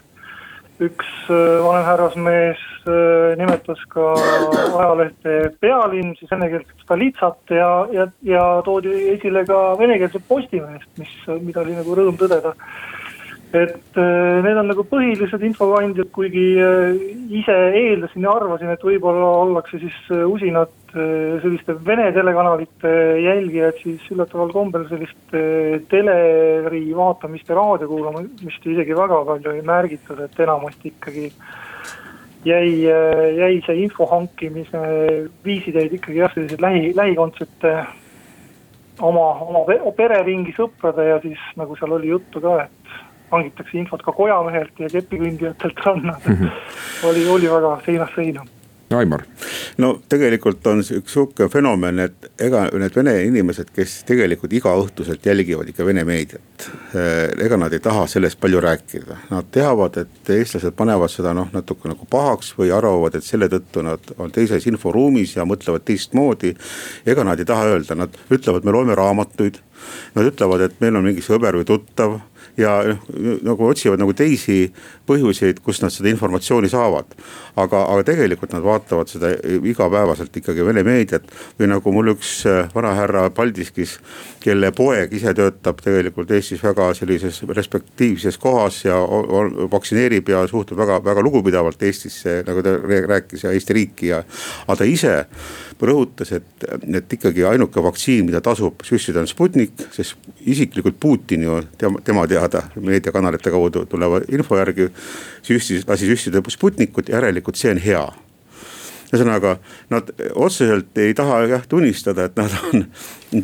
Üks 0.87 1.11
äh, 1.31 1.59
vanem 1.65 1.85
härrasmees 1.87 2.63
äh, 2.87 3.35
nimetas 3.41 3.83
ka 3.93 4.13
ajalehte 4.19 5.53
Pealinn, 5.61 6.15
siis 6.19 6.31
venekeelset 6.31 6.85
Stolitsat 6.85 7.55
ja, 7.55 7.71
ja, 7.95 8.09
ja 8.27 8.47
toodi 8.67 8.93
esile 9.15 9.45
ka 9.49 9.61
venekeelset 9.81 10.27
Postimeest, 10.29 10.91
mis, 10.99 11.15
mida 11.43 11.63
oli 11.65 11.79
nagu 11.79 11.99
rõõm 11.99 12.19
tõdeda 12.21 12.55
et 13.53 13.97
äh, 14.01 14.43
need 14.45 14.57
on 14.57 14.71
nagu 14.71 14.85
põhilised 14.89 15.43
infokandjad, 15.45 16.09
kuigi 16.15 16.45
äh, 16.57 16.95
ise 17.37 17.57
eeldasin 17.77 18.25
ja 18.25 18.33
arvasin, 18.39 18.71
et 18.73 18.85
võib-olla 18.87 19.29
ollakse 19.43 19.81
siis 19.83 19.99
äh, 20.11 20.25
usinad 20.29 20.73
selliste 20.93 21.73
Vene 21.87 22.11
telekanalite 22.13 22.91
jälgijad, 23.25 23.79
siis 23.81 24.03
üllataval 24.13 24.51
kombel 24.53 24.83
sellist 24.91 25.31
teleri 25.89 26.83
vaatamist 26.93 27.49
ja 27.49 27.57
raadio 27.57 27.89
kuulamist 27.89 28.67
isegi 28.69 28.99
väga 28.99 29.23
palju 29.25 29.55
ei 29.57 29.63
märgitud, 29.65 30.21
et 30.21 30.37
enamasti 30.45 30.93
ikkagi 30.93 31.31
jäi, 32.45 32.75
jäi 33.39 33.63
see 33.65 33.79
info 33.87 34.05
hankimise 34.11 34.83
viisid 35.49 35.81
jäid 35.81 35.97
ikkagi 35.97 36.21
jah, 36.21 36.37
sellised 36.37 36.61
lähi, 36.61 36.93
lähikondsete 36.99 37.73
oma, 39.01 39.27
oma 39.49 39.65
pereringi 39.97 40.53
sõprade 40.59 41.09
ja 41.09 41.17
siis 41.25 41.41
nagu 41.57 41.81
seal 41.81 41.97
oli 41.97 42.13
juttu 42.13 42.45
ka, 42.45 42.67
et 42.67 42.83
hangitakse 43.33 43.79
infot 43.79 44.03
ka 44.05 44.13
kojamehelt 44.17 44.83
ja 44.83 44.91
kepikõndijatelt 44.93 45.87
rannal. 45.87 46.21
-hmm. 46.25 46.51
oli, 47.11 47.29
oli 47.37 47.51
väga 47.51 47.79
seinast 47.87 48.15
seina 48.17 48.45
Aimar. 48.97 49.23
no 49.81 49.93
tegelikult 50.09 50.67
on 50.69 50.83
üks 50.83 51.15
sihuke 51.15 51.47
fenomen, 51.53 52.01
et 52.05 52.29
ega 52.43 52.65
need 52.79 52.97
vene 52.97 53.15
inimesed, 53.25 53.71
kes 53.75 54.03
tegelikult 54.09 54.53
igaõhtuselt 54.57 55.25
jälgivad 55.27 55.71
ikka 55.71 55.87
vene 55.87 56.05
meediat. 56.09 56.67
Eh, 56.93 57.33
ega 57.47 57.59
nad 57.61 57.73
ei 57.73 57.81
taha 57.83 58.05
sellest 58.11 58.41
palju 58.41 58.61
rääkida, 58.63 59.19
nad 59.31 59.49
teavad, 59.55 59.97
et 60.03 60.33
eestlased 60.37 60.77
panevad 60.79 61.13
seda 61.13 61.33
noh, 61.37 61.49
natuke 61.55 61.91
nagu 61.91 62.09
pahaks 62.11 62.53
või 62.59 62.73
arvavad, 62.75 63.17
et 63.17 63.27
selle 63.27 63.49
tõttu 63.53 63.85
nad 63.87 64.13
on 64.19 64.35
teises 64.35 64.67
inforuumis 64.71 65.37
ja 65.39 65.47
mõtlevad 65.49 65.87
teistmoodi. 65.89 66.55
ega 67.07 67.25
nad 67.25 67.41
ei 67.41 67.49
taha 67.49 67.73
öelda, 67.73 67.97
nad 67.99 68.19
ütlevad, 68.31 68.65
me 68.65 68.77
loeme 68.77 68.99
raamatuid. 68.99 69.63
Nad 70.15 70.29
ütlevad, 70.29 70.61
et 70.63 70.77
meil 70.81 70.97
on 70.97 71.09
mingi 71.09 71.25
sõber 71.25 71.57
või 71.59 71.67
tuttav 71.67 72.21
ja 72.57 72.73
noh, 72.85 73.39
nagu 73.47 73.69
otsivad 73.69 74.01
nagu 74.01 74.13
teisi 74.17 74.67
põhjuseid, 75.09 75.63
kust 75.65 75.85
nad 75.85 75.93
seda 75.93 76.11
informatsiooni 76.13 76.69
saavad. 76.73 77.17
aga, 77.57 77.83
aga 77.85 78.03
tegelikult 78.09 78.55
nad 78.55 78.63
vaatavad 78.65 79.11
seda 79.13 79.29
igapäevaselt 79.69 80.37
ikkagi 80.41 80.65
Vene 80.65 80.81
meediat 80.87 81.27
või 81.59 81.69
nagu 81.69 81.93
mul 81.93 82.15
üks 82.15 82.47
äh, 82.49 82.69
vanahärra 82.75 83.27
Paldiskis, 83.31 83.99
kelle 84.41 84.71
poeg 84.73 85.13
ise 85.13 85.35
töötab 85.37 85.83
tegelikult 85.85 86.31
Eestis 86.33 86.63
väga 86.65 86.93
sellises 86.97 87.43
respektiivses 87.49 88.39
kohas 88.41 88.85
ja 88.87 88.97
vaktsineerib 89.73 90.33
ja 90.33 90.47
suhtub 90.49 90.81
väga, 90.81 91.03
väga 91.05 91.25
lugupidavalt 91.25 91.83
Eestisse, 91.83 92.41
nagu 92.47 92.65
ta 92.65 92.79
rääkis 93.13 93.45
ja 93.45 93.53
Eesti 93.53 93.77
riiki 93.77 94.13
ja. 94.15 94.23
aga 94.67 94.81
ta 94.81 94.89
ise 94.89 95.19
rõhutas, 95.83 96.31
et, 96.37 96.67
et 96.95 97.15
ikkagi 97.17 97.45
ainuke 97.47 97.83
vaktsiin, 97.83 98.27
mida 98.29 98.41
tasub 98.45 98.85
süstida 98.87 99.23
on 99.23 99.29
Sputnik, 99.31 99.75
sest 99.95 100.15
isiklikult 100.47 100.99
Putin 101.03 101.47
ju 101.47 101.59
tema, 101.79 102.01
tema 102.05 102.27
teada 102.49 102.67
meediakanalite 102.81 103.51
kaudu 103.51 103.87
tuleva 103.87 104.21
info 104.33 104.59
järgi 104.59 104.89
süstis, 105.43 105.87
lasi 105.89 106.11
süstida 106.11 106.43
Sputnikut, 106.49 107.09
järelikult 107.09 107.57
see 107.57 107.73
on 107.73 107.81
hea. 107.83 108.05
Ühesõnaga 109.13 109.59
nad 109.93 110.09
otseselt 110.41 110.97
ei 110.99 111.13
taha 111.15 111.43
jah 111.51 111.67
tunnistada, 111.69 112.31
et 112.31 112.39
nad 112.41 112.55
on 112.73 112.87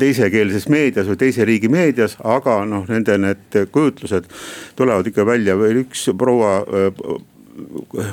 teisekeelses 0.01 0.69
meedias 0.73 1.09
või 1.11 1.19
teise 1.21 1.45
riigi 1.45 1.69
meedias, 1.69 2.17
aga 2.25 2.63
noh, 2.65 2.87
nende 2.89 3.19
need 3.21 3.59
kujutlused 3.73 4.31
tulevad 4.77 5.11
ikka 5.11 5.27
välja, 5.29 5.59
veel 5.61 5.83
üks 5.85 6.09
proua 6.17 6.63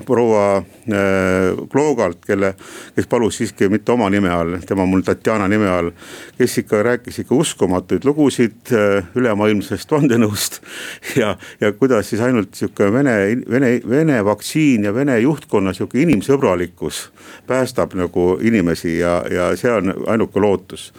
proua 0.06 0.58
äh, 0.58 1.68
Kloogalt, 1.72 2.26
kelle, 2.26 2.54
kes 2.96 3.08
palus 3.08 3.38
siiski 3.38 3.70
mitte 3.70 3.92
oma 3.92 4.10
nime 4.10 4.30
all, 4.30 4.58
tema 4.68 4.86
mul 4.86 5.02
Tatjana 5.06 5.48
nime 5.48 5.70
all. 5.70 5.92
kes 6.38 6.58
ikka 6.58 6.84
rääkis 6.84 7.20
ikka 7.20 7.36
uskumatuid 7.36 8.06
lugusid 8.06 8.72
äh, 8.72 9.06
ülemaailmsest 9.16 9.92
vandenõust 9.92 10.62
ja, 11.22 11.36
ja 11.62 11.72
kuidas 11.74 12.10
siis 12.10 12.22
ainult 12.22 12.56
sihuke 12.56 12.92
Vene, 12.94 13.18
Vene, 13.50 13.80
Vene 13.90 14.26
vaktsiin 14.26 14.84
ja 14.84 14.94
Vene 14.94 15.20
juhtkonna 15.20 15.74
sihuke 15.74 16.02
inimsõbralikkus 16.02 17.10
päästab 17.48 17.94
nagu 17.98 18.36
inimesi 18.42 19.00
ja, 19.00 19.22
ja 19.32 19.52
see 19.58 19.72
on 19.72 19.94
ainuke 20.08 20.40
lootus 20.40 20.92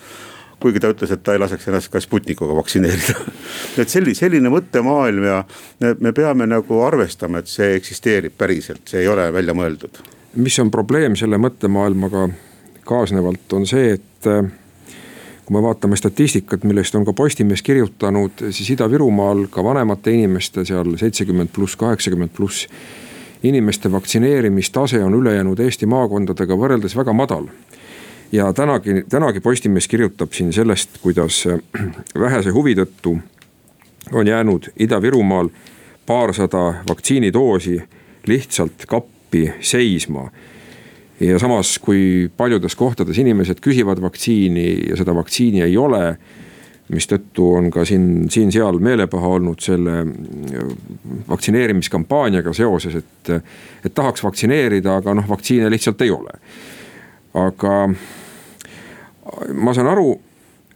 kuigi 0.60 0.80
ta 0.80 0.90
ütles, 0.92 1.12
et 1.12 1.22
ta 1.22 1.34
ei 1.36 1.40
laseks 1.40 1.68
ennast 1.68 1.90
ka 1.92 2.00
Sputnikuga 2.00 2.56
vaktsineerida 2.56 3.16
et 3.82 3.92
selline, 3.92 4.16
selline 4.16 4.52
mõttemaailm 4.52 5.28
ja 5.28 5.40
me 6.00 6.12
peame 6.16 6.48
nagu 6.48 6.82
arvestama, 6.86 7.42
et 7.42 7.52
see 7.52 7.74
eksisteerib 7.76 8.36
päriselt, 8.38 8.84
see 8.88 9.04
ei 9.04 9.08
ole 9.12 9.28
välja 9.32 9.54
mõeldud. 9.56 10.02
mis 10.36 10.58
on 10.58 10.70
probleem 10.70 11.16
selle 11.16 11.38
mõttemaailmaga 11.40 12.28
kaasnevalt, 12.86 13.52
on 13.52 13.66
see, 13.66 13.96
et 13.98 14.30
äh, 14.30 14.46
kui 15.46 15.56
me 15.56 15.62
vaatame 15.62 15.96
statistikat, 15.96 16.64
millest 16.64 16.94
on 16.94 17.04
ka 17.06 17.12
Postimees 17.12 17.62
kirjutanud, 17.62 18.48
siis 18.50 18.70
Ida-Virumaal 18.74 19.46
ka 19.50 19.64
vanemate 19.64 20.14
inimeste 20.14 20.64
seal 20.64 20.96
seitsekümmend 20.98 21.52
pluss, 21.54 21.76
kaheksakümmend 21.76 22.34
pluss 22.36 22.66
inimeste 23.46 23.92
vaktsineerimistase 23.92 25.04
on 25.04 25.14
ülejäänud 25.14 25.60
Eesti 25.60 25.86
maakondadega 25.86 26.56
võrreldes 26.58 26.96
väga 26.96 27.12
madal 27.12 27.46
ja 28.32 28.52
tänagi, 28.52 29.04
tänagi 29.08 29.40
Postimees 29.40 29.88
kirjutab 29.88 30.32
siin 30.32 30.52
sellest, 30.52 30.98
kuidas 31.02 31.46
äh, 31.46 31.60
vähese 32.24 32.50
huvi 32.50 32.74
tõttu 32.74 33.18
on 34.12 34.26
jäänud 34.26 34.70
Ida-Virumaal 34.78 35.48
paarsada 36.06 36.74
vaktsiinidoosi 36.88 37.82
lihtsalt 38.26 38.86
kappi 38.88 39.52
seisma. 39.60 40.30
ja 41.20 41.38
samas, 41.38 41.78
kui 41.78 42.30
paljudes 42.36 42.76
kohtades 42.76 43.18
inimesed 43.18 43.60
küsivad 43.60 44.02
vaktsiini 44.02 44.88
ja 44.88 44.96
seda 44.96 45.14
vaktsiini 45.14 45.62
ei 45.62 45.76
ole 45.76 46.16
mistõttu 46.88 47.48
on 47.58 47.70
ka 47.70 47.84
siin, 47.84 48.30
siin-seal 48.30 48.78
meelepaha 48.78 49.28
olnud 49.38 49.62
selle 49.62 49.98
äh, 50.00 50.70
vaktsineerimiskampaaniaga 51.28 52.52
seoses, 52.54 52.94
et, 52.94 53.30
et 53.84 53.94
tahaks 53.94 54.22
vaktsineerida, 54.22 55.00
aga 55.00 55.16
noh, 55.18 55.28
vaktsiine 55.28 55.70
lihtsalt 55.70 56.02
ei 56.06 56.10
ole. 56.14 56.38
Aga 57.36 57.92
ma 59.52 59.70
saan 59.76 59.92
aru, 59.92 60.16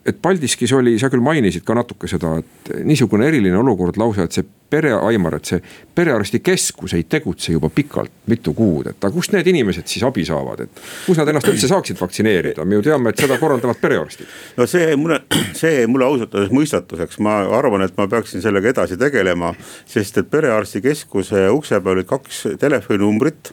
et 0.06 0.16
Paldiskis 0.22 0.72
oli, 0.72 0.96
sa 0.98 1.10
küll 1.12 1.20
mainisid 1.24 1.64
ka 1.66 1.74
natuke 1.76 2.08
seda, 2.08 2.38
et 2.40 2.72
niisugune 2.88 3.26
eriline 3.28 3.58
olukord 3.60 3.98
lausa, 4.00 4.24
et 4.24 4.36
see 4.38 4.46
pere, 4.70 4.92
Aimar, 4.94 5.34
et 5.36 5.48
see 5.50 5.58
perearstikeskus 5.94 6.94
ei 6.96 7.04
tegutse 7.10 7.52
juba 7.52 7.68
pikalt, 7.74 8.12
mitu 8.30 8.54
kuud, 8.56 8.88
et 8.92 9.04
aga 9.04 9.12
kust 9.12 9.34
need 9.34 9.50
inimesed 9.50 9.90
siis 9.90 10.04
abi 10.06 10.24
saavad, 10.24 10.62
et. 10.64 10.80
kus 11.04 11.20
nad 11.20 11.28
ennast 11.28 11.50
üldse 11.50 11.68
saaksid 11.68 12.00
vaktsineerida, 12.00 12.64
me 12.64 12.78
ju 12.78 12.86
teame, 12.86 13.12
et 13.12 13.20
seda 13.20 13.36
korraldavad 13.42 13.80
perearstid. 13.82 14.30
no 14.56 14.68
see 14.70 14.94
mulle, 15.00 15.20
see 15.58 15.84
mulle 15.90 16.08
ausalt 16.08 16.38
öeldes 16.38 16.54
mõistatuseks, 16.56 17.20
ma 17.26 17.40
arvan, 17.58 17.84
et 17.84 17.98
ma 17.98 18.08
peaksin 18.08 18.44
sellega 18.44 18.72
edasi 18.72 18.96
tegelema. 19.00 19.52
sest 19.90 20.16
et 20.22 20.30
perearstikeskuse 20.30 21.48
ukse 21.52 21.80
peal 21.80 21.98
olid 21.98 22.08
kaks 22.08 22.42
telefoninumbrit, 22.62 23.52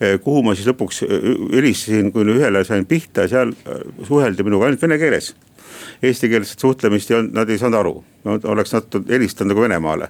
eh, 0.00 0.18
kuhu 0.22 0.44
ma 0.46 0.54
siis 0.54 0.68
lõpuks 0.70 1.02
eh, 1.08 1.28
helistasin, 1.56 2.12
kui 2.12 2.28
ühele 2.36 2.62
sain 2.68 2.86
pihta 2.86 3.26
seal 3.28 3.56
eh, 3.56 3.84
suheldi 4.06 4.46
minuga 4.46 4.68
ainult 4.68 4.84
vene 4.84 5.00
keeles 5.00 5.32
eestikeelset 6.02 6.58
suhtlemist 6.58 7.10
ei 7.10 7.18
olnud, 7.18 7.34
nad 7.34 7.50
ei 7.50 7.58
saanud 7.58 7.78
aru. 7.78 7.96
no 8.24 8.34
oleks 8.50 8.72
natuke 8.74 9.12
helistanud 9.14 9.52
nagu 9.52 9.62
Venemaale. 9.62 10.08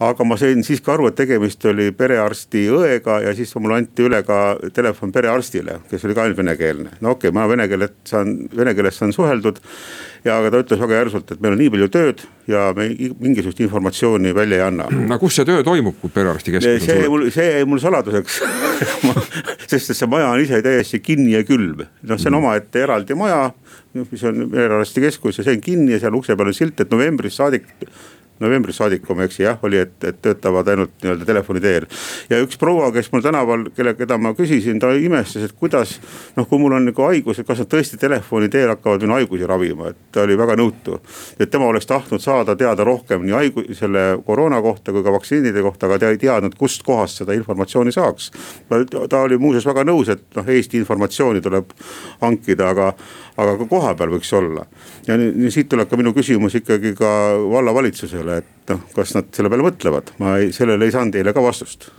aga 0.00 0.24
ma 0.24 0.36
sain 0.36 0.64
siiski 0.64 0.90
aru, 0.90 1.06
et 1.08 1.16
tegemist 1.18 1.64
oli 1.70 1.90
perearsti 1.96 2.66
õega 2.70 3.20
ja 3.24 3.34
siis 3.34 3.54
mulle 3.56 3.78
anti 3.78 4.04
üle 4.04 4.22
ka 4.26 4.56
telefon 4.74 5.12
perearstile, 5.12 5.78
kes 5.90 6.04
oli 6.04 6.14
ka 6.14 6.26
ainult 6.26 6.38
venekeelne. 6.42 6.96
no 7.00 7.14
okei 7.14 7.30
okay,, 7.30 7.38
ma 7.38 7.48
vene 7.48 7.68
keelet 7.70 7.96
saan, 8.04 8.36
vene 8.56 8.74
keeles 8.74 8.98
saan 8.98 9.12
suheldud. 9.12 9.60
ja 10.24 10.38
aga 10.38 10.50
ta 10.50 10.64
ütles 10.64 10.80
väga 10.80 11.02
järsult, 11.02 11.30
et 11.30 11.40
meil 11.40 11.56
on 11.56 11.62
nii 11.62 11.70
palju 11.76 11.90
tööd 11.94 12.26
ja 12.48 12.66
me 12.76 12.88
mingisugust 13.20 13.60
informatsiooni 13.60 14.34
välja 14.34 14.60
ei 14.60 14.66
anna. 14.66 14.88
no 15.12 15.18
kus 15.22 15.38
see 15.38 15.48
töö 15.48 15.62
toimub, 15.66 15.96
kui 16.00 16.12
perearstikeskus 16.14 16.82
on 16.82 16.86
see 16.88 17.08
mul, 17.08 17.28
see 17.34 17.50
jäi 17.52 17.64
mul 17.68 17.82
saladuseks 17.82 18.42
sest 19.70 19.94
et 19.94 19.98
see 19.98 20.10
maja 20.10 20.30
on 20.32 20.42
ise 20.42 20.60
täiesti 20.64 21.00
kinni 21.04 21.34
ja 21.34 21.44
külm, 21.46 21.84
noh, 22.02 22.20
see 22.20 22.30
on 22.32 22.40
omaette 22.40 22.84
eraldi 22.84 23.16
maja 23.18 23.50
noh, 23.94 24.08
mis 24.10 24.24
on 24.26 24.44
merearsti 24.50 25.04
keskus 25.04 25.38
ja 25.38 25.46
see 25.46 25.56
on 25.56 25.64
kinni 25.64 25.94
ja 25.94 26.02
seal 26.02 26.18
ukse 26.18 26.36
peal 26.36 26.50
on 26.50 26.56
silt, 26.56 26.80
et 26.80 26.92
novembrist 26.92 27.40
saadik 27.40 27.68
novembrist 28.42 28.80
saadik, 28.80 29.04
kui 29.06 29.16
ma 29.16 29.24
ei 29.24 29.30
eksi, 29.30 29.44
jah, 29.44 29.58
oli, 29.62 29.78
et, 29.84 29.94
et 30.04 30.18
töötavad 30.22 30.68
ainult 30.72 30.94
nii-öelda 31.02 31.26
telefoni 31.28 31.62
teel. 31.62 31.86
ja 32.30 32.40
üks 32.42 32.58
proua, 32.58 32.90
kes 32.94 33.10
mul 33.12 33.22
tänaval, 33.24 33.68
kelle, 33.76 33.94
keda 33.98 34.18
ma 34.18 34.34
küsisin, 34.34 34.80
ta 34.82 34.90
imestas, 34.98 35.46
et 35.48 35.56
kuidas 35.58 35.96
noh, 36.36 36.48
kui 36.48 36.58
mul 36.58 36.74
on 36.76 36.88
nagu 36.88 37.06
haigus, 37.06 37.38
et 37.38 37.48
kas 37.48 37.62
nad 37.62 37.70
tõesti 37.70 37.98
telefoni 38.00 38.50
teel 38.52 38.72
hakkavad 38.74 39.04
minu 39.06 39.16
haigusi 39.18 39.46
ravima, 39.46 39.92
et 39.92 40.00
ta 40.14 40.24
oli 40.26 40.38
väga 40.38 40.56
nõutu. 40.58 40.98
et 41.38 41.50
tema 41.50 41.66
oleks 41.66 41.86
tahtnud 41.86 42.22
saada 42.22 42.56
teada 42.56 42.84
rohkem 42.84 43.22
nii 43.22 43.36
haigu-, 43.38 43.66
selle 43.74 44.04
koroona 44.26 44.60
kohta 44.62 44.92
kui 44.92 45.02
ka 45.02 45.12
vaktsiinide 45.14 45.62
kohta, 45.62 45.86
aga 45.86 45.98
ta 45.98 46.10
ei 46.10 46.18
teadnud, 46.18 46.56
kustkohast 46.58 47.22
seda 47.22 47.36
informatsiooni 47.38 47.92
saaks. 47.92 48.30
ta 49.08 49.20
oli 49.20 49.38
muuseas 49.38 49.66
väga 49.66 49.84
nõus, 49.84 50.10
et 50.10 50.24
noh, 50.36 50.48
Eesti 50.54 50.78
informatsiooni 50.78 51.40
tuleb 51.44 51.70
hankida, 52.20 52.68
aga, 52.74 52.92
aga 53.36 53.56
ka 53.58 53.66
kohapeal 53.70 54.12
võiks 54.14 54.32
olla. 54.36 54.66
ja 55.06 55.16
nii, 55.20 55.32
nii 55.38 55.50
siit 55.50 55.68
tuleb 55.68 55.88
ka 55.90 55.96
minu 56.00 56.14
küsimus 56.16 56.54
ikkagi 56.58 56.94
ka 56.98 57.10
vallavalitsusele, 57.50 58.23
et 58.40 58.72
noh, 58.72 58.80
kas 58.94 59.14
nad 59.16 59.28
selle 59.36 59.50
peale 59.52 59.66
mõtlevad, 59.66 60.14
ma 60.22 60.38
ei, 60.40 60.52
sellele 60.56 60.88
ei 60.88 60.94
saanud 60.94 61.20
eile 61.20 61.34
ka 61.36 61.44
vastust 61.44 61.90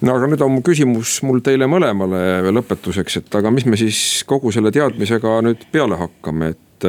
no 0.00 0.16
aga 0.16 0.28
nüüd 0.30 0.44
on 0.44 0.54
mu 0.56 0.62
küsimus 0.64 1.18
mul 1.26 1.42
teile 1.44 1.68
mõlemale 1.70 2.52
lõpetuseks, 2.56 3.20
et 3.20 3.40
aga 3.40 3.52
mis 3.52 3.66
me 3.68 3.78
siis 3.80 4.22
kogu 4.28 4.52
selle 4.54 4.72
teadmisega 4.74 5.40
nüüd 5.44 5.66
peale 5.72 6.00
hakkame, 6.00 6.54
et. 6.54 6.88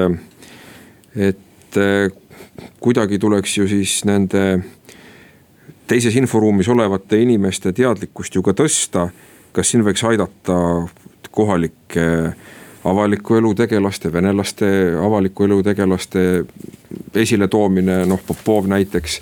et 1.16 1.80
kuidagi 2.84 3.20
tuleks 3.20 3.58
ju 3.58 3.68
siis 3.70 4.02
nende 4.08 4.44
teises 5.88 6.16
inforuumis 6.20 6.70
olevate 6.72 7.20
inimeste 7.22 7.74
teadlikkust 7.76 8.36
ju 8.36 8.44
ka 8.46 8.56
tõsta. 8.56 9.10
kas 9.52 9.68
siin 9.68 9.84
võiks 9.84 10.04
aidata 10.08 10.58
kohalike 11.32 12.06
avaliku 12.84 13.38
elu 13.38 13.54
tegelaste, 13.56 14.12
venelaste 14.14 14.68
avaliku 15.04 15.46
elu 15.46 15.62
tegelaste 15.64 16.26
esiletoomine, 17.16 18.04
noh 18.10 18.22
Popov 18.28 18.70
näiteks 18.72 19.20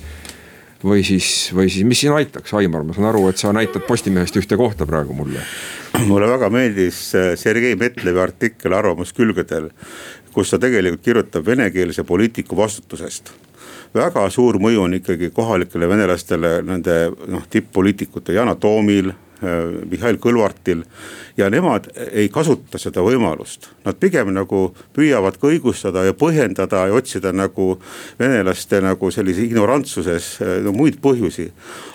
või 0.83 1.03
siis, 1.03 1.49
või 1.55 1.67
siis, 1.67 1.83
mis 1.87 1.99
siin 2.05 2.15
aitaks, 2.15 2.53
Aimar, 2.55 2.85
ma 2.87 2.95
saan 2.95 3.09
aru, 3.09 3.25
et 3.29 3.41
sa 3.41 3.51
näitad 3.55 3.83
Postimehest 3.87 4.37
ühte 4.39 4.57
kohta 4.57 4.87
praegu 4.87 5.13
mulle. 5.13 5.43
mulle 6.07 6.29
väga 6.29 6.49
meeldis 6.49 7.01
äh, 7.15 7.33
Sergei 7.35 7.75
Metlevi 7.75 8.19
artikkel 8.19 8.73
Arvamuskülgedel, 8.73 9.69
kus 10.33 10.53
ta 10.53 10.59
tegelikult 10.59 11.03
kirjutab 11.03 11.45
venekeelse 11.45 12.03
poliitiku 12.03 12.57
vastutusest 12.57 13.33
väga 13.93 14.27
suur 14.29 14.59
mõju 14.61 14.83
on 14.85 14.93
ikkagi 14.99 15.31
kohalikele 15.33 15.89
venelastele, 15.89 16.59
nende 16.65 17.09
noh 17.27 17.45
tipp-poliitikute 17.49 18.35
Yana 18.37 18.55
Toomil 18.55 19.11
Mihhail 19.41 20.17
Kõlvartil. 20.19 20.83
ja 21.37 21.47
nemad 21.49 21.85
ei 22.11 22.27
kasuta 22.29 22.77
seda 22.77 22.99
võimalust, 22.99 23.69
nad 23.85 23.95
pigem 23.95 24.33
nagu 24.35 24.73
püüavad 24.95 25.37
ka 25.39 25.47
õigustada 25.47 26.03
ja 26.03 26.13
põhjendada 26.13 26.81
ja 26.89 26.97
otsida 26.97 27.31
nagu 27.31 27.77
venelaste 28.19 28.81
nagu 28.83 29.11
sellise 29.11 29.45
ignorantsuses 29.47 30.27
äh, 30.41 30.57
no, 30.65 30.73
muid 30.75 30.99
põhjusi. 31.01 31.49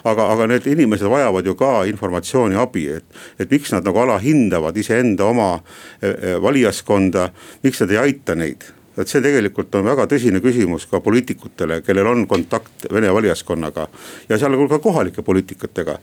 aga, 0.04 0.30
aga 0.32 0.46
need 0.46 0.66
inimesed 0.66 1.10
vajavad 1.10 1.46
ju 1.46 1.54
ka 1.54 1.84
informatsiooni, 1.90 2.56
abi, 2.56 2.86
et, 2.96 3.04
et 3.38 3.50
miks 3.50 3.72
nad 3.72 3.84
nagu 3.84 4.00
alahindavad 4.00 4.76
iseenda 4.76 5.28
oma 5.28 5.50
äh, 5.58 6.40
valijaskonda, 6.40 7.28
miks 7.62 7.84
nad 7.84 7.92
ei 7.92 8.00
aita 8.06 8.34
neid 8.34 8.64
et 8.94 9.10
see 9.10 9.22
tegelikult 9.22 9.74
on 9.74 9.88
väga 9.88 10.06
tõsine 10.10 10.40
küsimus 10.42 10.86
ka 10.90 11.00
poliitikutele, 11.02 11.80
kellel 11.82 12.06
on 12.12 12.26
kontakt 12.30 12.86
Vene 12.92 13.10
valijaskonnaga 13.14 13.88
ja 14.28 14.38
sealhulgas 14.38 14.78
ka 14.78 14.84
kohalike 14.88 15.24
poliitikutega 15.26 15.98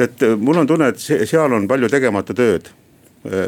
et 0.00 0.24
mul 0.38 0.62
on 0.62 0.66
tunne, 0.66 0.88
et 0.88 1.28
seal 1.28 1.52
on 1.52 1.68
palju 1.68 1.88
tegemata 1.92 2.34
tööd 2.34 2.70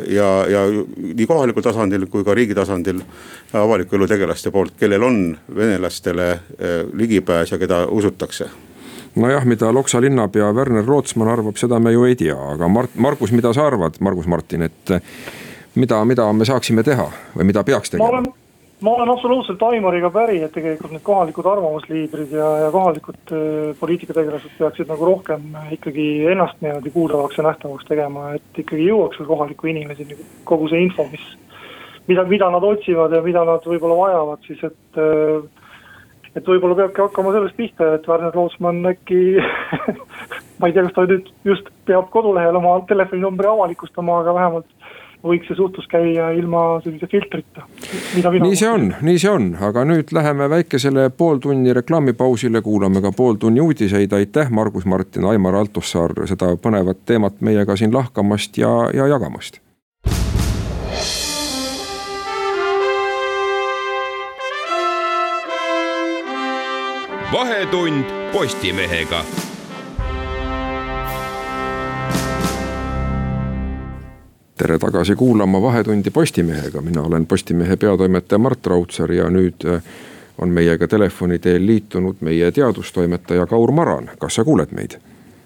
ja, 0.08 0.28
ja 0.48 0.60
nii 0.96 1.26
kohalikul 1.28 1.64
tasandil 1.64 2.06
kui 2.12 2.24
ka 2.24 2.34
riigi 2.34 2.54
tasandil 2.56 3.02
avaliku 3.56 3.98
elu 3.98 4.08
tegelaste 4.08 4.50
poolt, 4.54 4.76
kellel 4.80 5.02
on 5.04 5.18
venelastele 5.56 6.30
eh, 6.32 6.78
ligipääs 6.92 7.52
ja 7.52 7.58
keda 7.60 7.84
usutakse 7.92 8.48
nojah, 9.16 9.44
mida 9.44 9.72
Loksa 9.72 10.00
linnapea 10.00 10.52
Werner 10.52 10.84
Rootsman 10.84 11.28
arvab, 11.28 11.56
seda 11.56 11.80
me 11.80 11.92
ju 11.92 12.04
ei 12.04 12.16
tea, 12.16 12.36
aga 12.36 12.68
Mart, 12.68 12.96
Margus, 13.00 13.32
mida 13.32 13.52
sa 13.56 13.66
arvad, 13.66 13.96
Margus 14.00 14.26
Martin, 14.28 14.66
et 14.68 14.92
mida, 15.74 16.02
mida 16.04 16.26
me 16.32 16.44
saaksime 16.44 16.84
teha 16.84 17.06
või 17.36 17.48
mida 17.48 17.64
peaks 17.64 17.94
tegema? 17.94 18.22
Ma 18.80 18.92
olen 18.92 19.10
absoluutselt 19.10 19.62
Aimariga 19.62 20.10
päri, 20.12 20.40
et 20.44 20.52
tegelikult 20.52 20.92
need 20.92 21.04
kohalikud 21.06 21.48
arvamusliidrid 21.48 22.32
ja, 22.36 22.48
ja 22.66 22.70
kohalikud 22.74 23.32
äh, 23.32 23.72
poliitikategelased 23.80 24.56
peaksid 24.58 24.90
nagu 24.92 25.08
rohkem 25.08 25.48
ikkagi 25.76 26.06
ennast 26.32 26.60
niimoodi 26.60 26.92
kuuldavaks 26.94 27.40
ja 27.40 27.46
nähtavaks 27.48 27.88
tegema, 27.88 28.30
et 28.36 28.62
ikkagi 28.64 28.88
jõuaks 28.90 29.20
veel 29.20 29.30
kohaliku 29.32 29.72
inimeseni 29.72 30.18
kogu 30.48 30.68
see 30.72 30.84
info, 30.84 31.08
mis. 31.12 31.24
mida, 32.06 32.26
mida 32.28 32.50
nad 32.52 32.64
otsivad 32.64 33.16
ja 33.16 33.22
mida 33.24 33.44
nad 33.48 33.64
võib-olla 33.64 33.96
vajavad 34.02 34.44
siis, 34.50 34.60
et 34.68 35.00
äh, 35.00 35.64
et 36.36 36.44
võib-olla 36.44 36.76
peabki 36.76 37.00
hakkama 37.00 37.32
sellest 37.32 37.56
pihta, 37.56 37.94
et 37.96 38.08
Werner 38.08 38.34
Lootsmann 38.36 38.92
äkki 38.92 39.20
ma 40.60 40.68
ei 40.68 40.74
tea, 40.76 40.84
kas 40.84 40.94
ta 40.96 41.06
nüüd 41.08 41.30
just 41.48 41.70
peab 41.88 42.10
kodulehel 42.12 42.58
oma 42.60 42.76
telefoninumbri 42.88 43.48
avalikustama, 43.48 44.20
aga 44.20 44.34
vähemalt 44.36 44.90
võiks 45.26 45.50
see 45.50 45.58
suhtlus 45.58 45.88
käia 45.90 46.30
ilma 46.38 46.80
sellise 46.84 47.08
filtrita. 47.10 47.66
nii 48.14 48.56
see 48.56 48.70
on, 48.70 48.88
nii 49.02 49.18
see 49.22 49.30
on, 49.30 49.50
aga 49.68 49.84
nüüd 49.88 50.12
läheme 50.16 50.48
väikesele 50.50 51.10
pooltunni 51.10 51.74
reklaamipausile, 51.76 52.62
kuulame 52.62 53.02
ka 53.04 53.12
pooltunni 53.16 53.60
uudiseid, 53.60 54.12
aitäh, 54.12 54.50
Margus 54.50 54.86
Martin, 54.86 55.28
Aimar 55.30 55.54
Altussaar 55.54 56.14
seda 56.26 56.54
põnevat 56.60 57.04
teemat 57.06 57.40
meiega 57.40 57.76
siin 57.76 57.94
lahkamast 57.94 58.58
ja, 58.58 58.72
ja 58.94 59.06
jagamast. 59.06 59.60
vahetund 67.32 68.04
Postimehega 68.32 69.24
tere 74.58 74.78
tagasi 74.78 75.14
kuulama 75.14 75.62
Vahetundi 75.62 76.10
Postimehega, 76.10 76.80
mina 76.80 77.02
olen 77.02 77.26
Postimehe 77.26 77.76
peatoimetaja 77.76 78.38
Mart 78.38 78.66
Raudsaar 78.66 79.12
ja 79.12 79.28
nüüd 79.30 79.66
äh, 79.68 79.82
on 80.38 80.48
meiega 80.48 80.88
telefoni 80.88 81.38
teel 81.38 81.66
liitunud 81.66 82.22
meie 82.24 82.50
teadustoimetaja 82.52 83.46
Kaur 83.46 83.72
Maran, 83.72 84.10
kas 84.18 84.40
sa 84.40 84.44
kuuled 84.44 84.72
meid? 84.72 84.96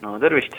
no 0.03 0.19
tervist. 0.19 0.55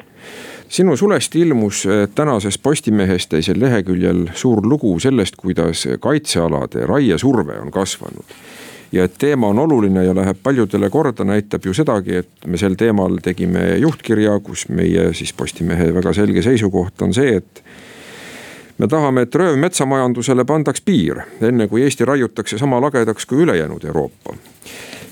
sinu 0.68 0.98
sulest 0.98 1.36
ilmus 1.36 1.86
äh, 1.86 2.10
tänases 2.16 2.58
Postimehes 2.58 3.28
teisel 3.28 3.60
leheküljel 3.60 4.28
suur 4.34 4.68
lugu 4.68 5.00
sellest, 5.00 5.36
kuidas 5.40 5.88
kaitsealade 6.00 6.86
raiesurve 6.86 7.60
on 7.60 7.72
kasvanud 7.72 8.36
ja 8.92 9.08
et 9.08 9.16
teema 9.18 9.48
on 9.48 9.60
oluline 9.60 10.04
ja 10.06 10.16
läheb 10.16 10.38
paljudele 10.44 10.90
korda, 10.90 11.24
näitab 11.24 11.66
ju 11.66 11.74
sedagi, 11.74 12.16
et 12.16 12.48
me 12.48 12.58
sel 12.58 12.76
teemal 12.76 13.16
tegime 13.24 13.78
juhtkirja, 13.80 14.40
kus 14.44 14.68
meie 14.70 15.14
siis 15.14 15.32
Postimehe 15.34 15.94
väga 15.96 16.14
selge 16.14 16.44
seisukoht 16.44 17.02
on 17.02 17.14
see, 17.16 17.38
et 17.40 17.64
me 18.82 18.88
tahame, 18.88 19.22
et 19.22 19.36
röövmetsamajandusele 19.36 20.46
pandaks 20.46 20.82
piir, 20.82 21.20
enne 21.42 21.68
kui 21.70 21.84
Eesti 21.86 22.06
raiutakse 22.06 22.58
sama 22.58 22.80
lagedaks 22.82 23.28
kui 23.30 23.44
ülejäänud 23.44 23.84
Euroopa. 23.86 24.36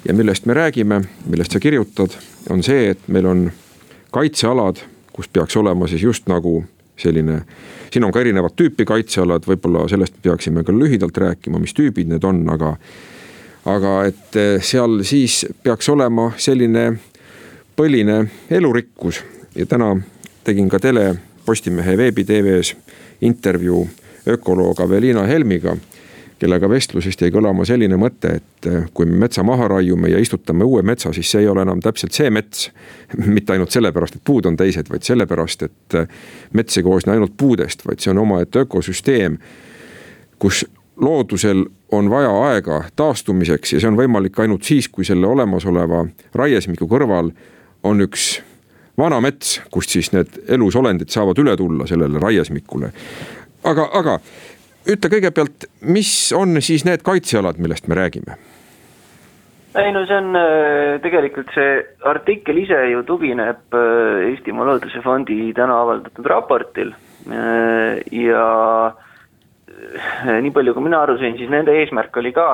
ja 0.06 0.14
millest 0.14 0.46
me 0.46 0.54
räägime, 0.54 1.02
millest 1.26 1.52
sa 1.52 1.60
kirjutad, 1.60 2.10
on 2.50 2.64
see, 2.64 2.90
et 2.90 3.08
meil 3.08 3.26
on 3.26 3.52
kaitsealad, 4.12 4.82
kus 5.14 5.28
peaks 5.28 5.58
olema 5.58 5.88
siis 5.88 6.02
just 6.02 6.28
nagu 6.28 6.64
selline. 6.98 7.42
siin 7.92 8.04
on 8.04 8.12
ka 8.12 8.20
erinevat 8.20 8.56
tüüpi 8.56 8.86
kaitsealad, 8.86 9.46
võib-olla 9.46 9.88
sellest 9.90 10.14
peaksime 10.22 10.64
ka 10.64 10.74
lühidalt 10.74 11.18
rääkima, 11.18 11.60
mis 11.60 11.74
tüübid 11.74 12.10
need 12.10 12.24
on, 12.24 12.50
aga. 12.50 12.78
aga 13.66 14.04
et 14.06 14.36
eh, 14.36 14.62
seal 14.62 15.04
siis 15.04 15.46
peaks 15.64 15.90
olema 15.90 16.32
selline 16.38 16.94
põline 17.76 18.26
elurikkus 18.50 19.22
ja 19.56 19.66
täna 19.66 19.98
tegin 20.44 20.70
ka 20.70 20.80
tele 20.80 21.20
Postimehe 21.46 21.98
veebi 21.98 22.24
tv-s 22.24 22.76
intervjuu 23.22 23.88
ökoloog 24.28 24.82
Aveliina 24.82 25.24
Helmiga 25.24 25.78
kellega 26.40 26.70
vestlusest 26.70 27.22
jäi 27.22 27.32
kõlama 27.34 27.66
selline 27.68 27.98
mõte, 28.00 28.32
et 28.40 28.68
eh, 28.70 28.86
kui 28.96 29.08
me 29.10 29.18
metsa 29.26 29.44
maha 29.44 29.68
raiume 29.74 30.12
ja 30.12 30.20
istutame 30.22 30.64
uue 30.64 30.82
metsa, 30.88 31.12
siis 31.14 31.32
see 31.32 31.44
ei 31.44 31.50
ole 31.52 31.66
enam 31.66 31.82
täpselt 31.84 32.16
see 32.16 32.30
mets. 32.32 32.70
mitte 33.36 33.54
ainult 33.54 33.76
sellepärast, 33.76 34.20
et 34.20 34.26
puud 34.26 34.48
on 34.48 34.58
teised, 34.58 34.90
vaid 34.90 35.06
sellepärast, 35.08 35.68
et 35.68 36.00
eh, 36.00 36.08
mets 36.54 36.78
ei 36.78 36.86
koosne 36.86 37.16
ainult 37.16 37.36
puudest, 37.38 37.84
vaid 37.88 38.04
see 38.04 38.14
on 38.14 38.24
omaette 38.26 38.66
ökosüsteem. 38.66 39.38
kus 40.40 40.66
loodusel 40.96 41.66
on 41.92 42.10
vaja 42.10 42.30
aega 42.48 42.84
taastumiseks 42.96 43.74
ja 43.74 43.80
see 43.80 43.90
on 43.90 43.98
võimalik 44.00 44.40
ainult 44.40 44.64
siis, 44.64 44.88
kui 44.88 45.04
selle 45.06 45.28
olemasoleva 45.28 46.06
raiesmiku 46.36 46.88
kõrval 46.88 47.34
on 47.84 48.02
üks 48.06 48.38
vana 49.00 49.22
mets, 49.24 49.60
kust 49.72 49.96
siis 49.96 50.12
need 50.16 50.40
elusolendid 50.48 51.10
saavad 51.14 51.40
üle 51.42 51.56
tulla 51.58 51.88
sellele 51.90 52.22
raiesmikule. 52.22 52.92
aga, 53.64 53.90
aga 54.00 54.20
ütle 54.90 55.12
kõigepealt, 55.16 55.68
mis 55.82 56.14
on 56.36 56.62
siis 56.64 56.86
need 56.88 57.04
kaitsealad, 57.06 57.60
millest 57.62 57.88
me 57.88 58.00
räägime? 58.00 58.38
ei 59.78 59.92
no 59.94 60.02
see 60.10 60.18
on 60.18 60.34
äh, 60.38 60.98
tegelikult 61.04 61.52
see 61.54 61.76
artikkel 62.10 62.58
ise 62.58 62.80
ju 62.90 63.04
tugineb 63.06 63.78
äh, 63.78 64.30
Eestimaa 64.32 64.66
Looduse 64.66 65.02
Fondi 65.06 65.52
täna 65.58 65.78
avaldatud 65.84 66.26
raportil 66.26 66.96
äh, 67.30 68.00
ja 68.12 68.46
nii 70.26 70.52
palju, 70.52 70.74
kui 70.76 70.84
mina 70.84 71.04
aru 71.06 71.20
sain, 71.22 71.38
siis 71.38 71.52
nende 71.54 71.72
eesmärk 71.80 72.18
oli 72.20 72.34
ka 72.36 72.50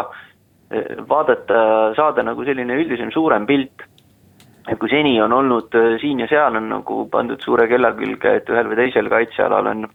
vaadata, 1.09 1.57
saada 1.97 2.23
nagu 2.25 2.43
selline 2.45 2.75
üldisem 2.77 3.11
suurem 3.13 3.45
pilt. 3.49 3.85
Et 4.69 4.79
kui 4.81 4.89
seni 4.89 5.19
on 5.21 5.33
olnud 5.33 5.75
siin 6.01 6.23
ja 6.23 6.27
seal 6.31 6.57
on 6.57 6.71
nagu 6.71 7.03
pandud 7.11 7.41
suure 7.43 7.67
kella 7.69 7.93
külge, 7.97 8.39
et 8.39 8.49
ühel 8.49 8.71
või 8.71 8.81
teisel 8.83 9.11
kaitsealal 9.11 9.71
on 9.73 9.85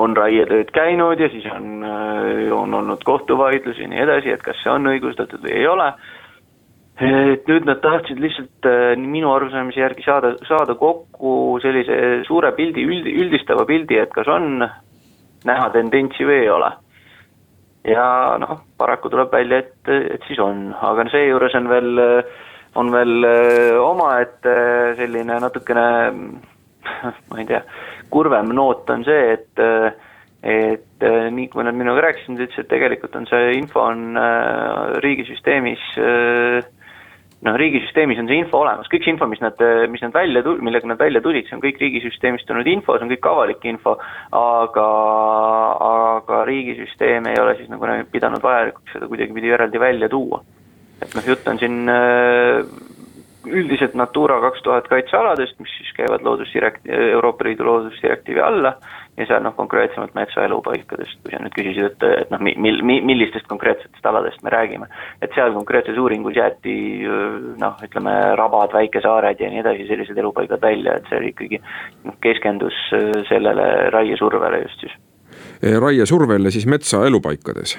on 0.00 0.14
raietööd 0.16 0.70
käinud 0.72 1.20
ja 1.20 1.28
siis 1.28 1.44
on, 1.50 1.82
on 2.54 2.74
olnud 2.74 3.02
kohtuvaidlusi 3.04 3.82
ja 3.82 3.88
nii 3.90 4.04
edasi, 4.04 4.30
et 4.32 4.42
kas 4.42 4.56
see 4.62 4.70
on 4.72 4.86
õigustatud 4.86 5.42
või 5.42 5.56
ei 5.58 5.66
ole 5.66 5.90
et 7.00 7.48
nüüd 7.48 7.64
nad 7.64 7.80
tahtsid 7.80 8.20
lihtsalt 8.20 8.68
äh, 8.68 8.92
minu 9.00 9.32
arusaamise 9.32 9.80
järgi 9.80 10.04
saada, 10.04 10.34
saada 10.48 10.76
kokku 10.76 11.56
sellise 11.62 11.96
suure 12.28 12.52
pildi, 12.56 12.84
üldi, 12.84 13.14
üldistava 13.22 13.64
pildi, 13.68 13.96
et 14.02 14.12
kas 14.12 14.28
on 14.28 14.60
näha 15.48 15.70
tendentsi 15.72 16.26
või 16.28 16.42
ei 16.42 16.50
ole. 16.52 16.70
ja 17.88 18.36
noh, 18.40 18.58
paraku 18.76 19.08
tuleb 19.08 19.32
välja, 19.32 19.62
et, 19.64 19.88
et 19.88 20.26
siis 20.28 20.38
on, 20.44 20.74
aga 20.76 21.08
seejuures 21.08 21.54
on 21.56 21.68
veel, 21.70 22.02
on 22.78 22.92
veel 22.94 23.26
äh, 23.26 23.78
omaette 23.82 24.54
selline 24.98 25.40
natukene 25.42 25.86
ma 27.28 27.40
ei 27.40 27.48
tea, 27.48 27.64
kurvem 28.12 28.52
noot 28.56 28.90
on 28.90 29.04
see, 29.06 29.34
et 29.34 29.64
et 30.40 31.04
nii 31.04 31.50
kui 31.52 31.64
nad 31.66 31.76
minuga 31.76 32.00
rääkisid, 32.06 32.32
nad 32.32 32.46
ütlesid, 32.46 32.64
et 32.64 32.70
tegelikult 32.70 33.16
on 33.18 33.26
see 33.28 33.50
info 33.58 33.82
on 33.84 34.16
riigisüsteemis 35.04 35.82
äh, 36.00 36.62
noh, 37.46 37.56
riigisüsteemis 37.56 38.20
on 38.20 38.28
see 38.28 38.38
info 38.42 38.60
olemas, 38.60 38.88
kõik 38.92 39.04
see 39.04 39.14
info, 39.14 39.28
mis 39.30 39.40
nad, 39.42 39.60
mis 39.92 40.02
nad 40.04 40.14
välja 40.14 40.42
tul-, 40.44 40.60
millega 40.64 40.88
nad 40.90 41.00
välja 41.00 41.22
tulid, 41.24 41.48
see 41.48 41.56
on 41.56 41.62
kõik 41.64 41.80
riigisüsteemist 41.80 42.48
tulnud 42.48 42.68
info, 42.68 42.96
see 42.96 43.06
on 43.06 43.12
kõik 43.14 43.28
avalik 43.30 43.66
info, 43.70 43.96
aga, 44.36 44.86
aga 45.88 46.42
riigisüsteem 46.48 47.30
ei 47.30 47.40
ole 47.40 47.56
siis 47.58 47.70
nagu 47.72 47.92
pidanud 48.12 48.44
vajalikuks 48.44 48.96
seda 48.96 49.08
kuidagipidi 49.10 49.54
eraldi 49.56 49.80
välja 49.80 50.10
tuua. 50.12 50.42
Et 51.02 51.14
noh, 51.16 51.26
jutt 51.26 51.48
on 51.48 51.58
siin 51.58 51.88
äh, 51.88 52.64
üldiselt 53.46 53.94
Natura 53.94 54.40
kaks 54.40 54.62
tuhat 54.62 54.88
kaitsealadest, 54.88 55.58
mis 55.60 55.72
siis 55.78 55.92
käivad 55.96 56.24
loodusdirekt-, 56.26 56.88
Euroopa 57.12 57.44
Liidu 57.44 57.64
loodusdirektiivi 57.64 58.40
alla 58.40 58.74
ja 59.16 59.26
seal 59.26 59.42
noh, 59.44 59.54
konkreetsemalt 59.56 60.14
metsaelupaikadest, 60.16 61.18
kui 61.22 61.32
sa 61.32 61.40
nüüd 61.42 61.54
küsisid, 61.56 61.86
et, 61.90 62.04
et 62.24 62.32
noh, 62.32 62.40
mil-, 62.44 62.82
mi-, 62.86 63.00
millistest 63.04 63.48
konkreetsetest 63.50 64.06
aladest 64.06 64.42
me 64.44 64.52
räägime. 64.52 64.88
et 65.22 65.32
seal 65.34 65.54
konkreetses 65.56 65.98
uuringus 65.98 66.36
jäeti 66.36 66.74
noh, 67.60 67.78
ütleme 67.84 68.16
rabad, 68.40 68.74
väikesaared 68.76 69.40
ja 69.40 69.50
nii 69.52 69.64
edasi, 69.64 69.88
sellised 69.88 70.18
elupaigad 70.18 70.62
välja, 70.62 70.98
et 70.98 71.08
see 71.08 71.32
ikkagi 71.32 71.62
noh, 72.04 72.18
keskendus 72.24 72.76
sellele 73.28 73.70
raiesurvele 73.94 74.62
just 74.66 74.84
siis. 74.86 74.98
raiesurvele 75.80 76.52
siis 76.52 76.68
metsaelupaikades 76.68 77.78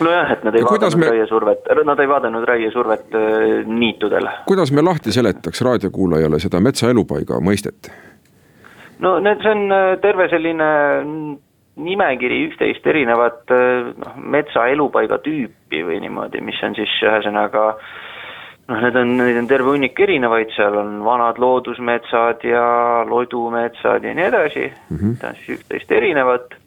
nojah, 0.00 0.32
et 0.32 0.44
nad 0.44 0.54
ei 0.54 0.64
ja 0.64 0.70
vaadanud 0.70 0.98
me... 0.98 1.12
raiesurvet, 1.12 1.70
nad 1.84 2.00
ei 2.00 2.08
vaadanud 2.08 2.48
raiesurvet 2.48 3.20
niitudel. 3.66 4.28
kuidas 4.46 4.72
me 4.72 4.82
lahti 4.82 5.12
seletaks 5.12 5.62
raadiokuulajale 5.62 6.42
seda 6.42 6.60
metsaelupaiga 6.60 7.38
mõistet? 7.44 7.92
no 8.98 9.18
need, 9.20 9.42
see 9.42 9.50
on 9.50 9.72
äh, 9.72 9.96
terve 10.02 10.28
selline 10.32 10.70
nimekiri 11.74 12.40
üksteist 12.48 12.86
erinevat 12.86 13.52
äh, 13.54 13.92
noh, 13.98 14.16
metsa 14.36 14.68
elupaiga 14.70 15.18
tüüpi 15.24 15.82
või 15.86 16.00
niimoodi, 16.04 16.42
mis 16.44 16.60
on 16.66 16.76
siis 16.78 16.92
ühesõnaga 17.02 17.64
noh, 17.74 18.82
need 18.84 18.98
on, 19.00 19.16
neid 19.18 19.40
on 19.42 19.50
terve 19.50 19.74
hunnik 19.74 19.98
erinevaid, 20.06 20.52
seal 20.56 20.78
on 20.80 21.00
vanad 21.06 21.40
loodusmetsad 21.42 22.46
ja 22.48 22.66
lodumetsad 23.08 24.06
ja 24.06 24.14
nii 24.14 24.28
edasi 24.30 24.68
mm, 24.68 24.96
-hmm. 24.96 25.16
ta 25.20 25.32
on 25.32 25.40
siis 25.40 25.58
üksteist 25.58 25.92
erinevat, 25.98 26.54
äh, 26.54 26.63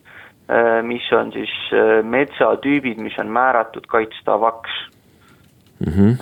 mis 0.88 1.03
on 1.12 1.31
siis 1.36 1.51
metsatüübid, 2.07 3.01
mis 3.03 3.17
on 3.19 3.27
määratud 3.27 3.83
kaitstavaks 3.88 4.71
mm. 5.86 5.93
-hmm. 5.93 6.17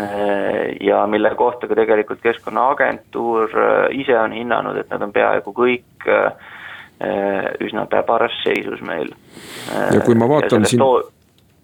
ja 0.82 1.08
mille 1.08 1.36
kohta 1.36 1.68
ka 1.68 1.76
tegelikult 1.76 2.22
Keskkonnaagentuur 2.22 3.50
äh, 3.50 4.00
ise 4.00 4.20
on 4.20 4.32
hinnanud, 4.32 4.78
et 4.78 4.90
nad 4.90 5.02
on 5.02 5.14
peaaegu 5.14 5.54
kõik 5.54 6.08
äh, 6.08 6.32
üsna 7.60 7.86
täbaras 7.86 8.32
seisus 8.44 8.82
meil. 8.82 9.10
ja 9.94 10.00
kui 10.00 10.16
ma 10.16 10.30
vaatan 10.30 10.66
siin 10.66 10.80
too... 10.80 11.12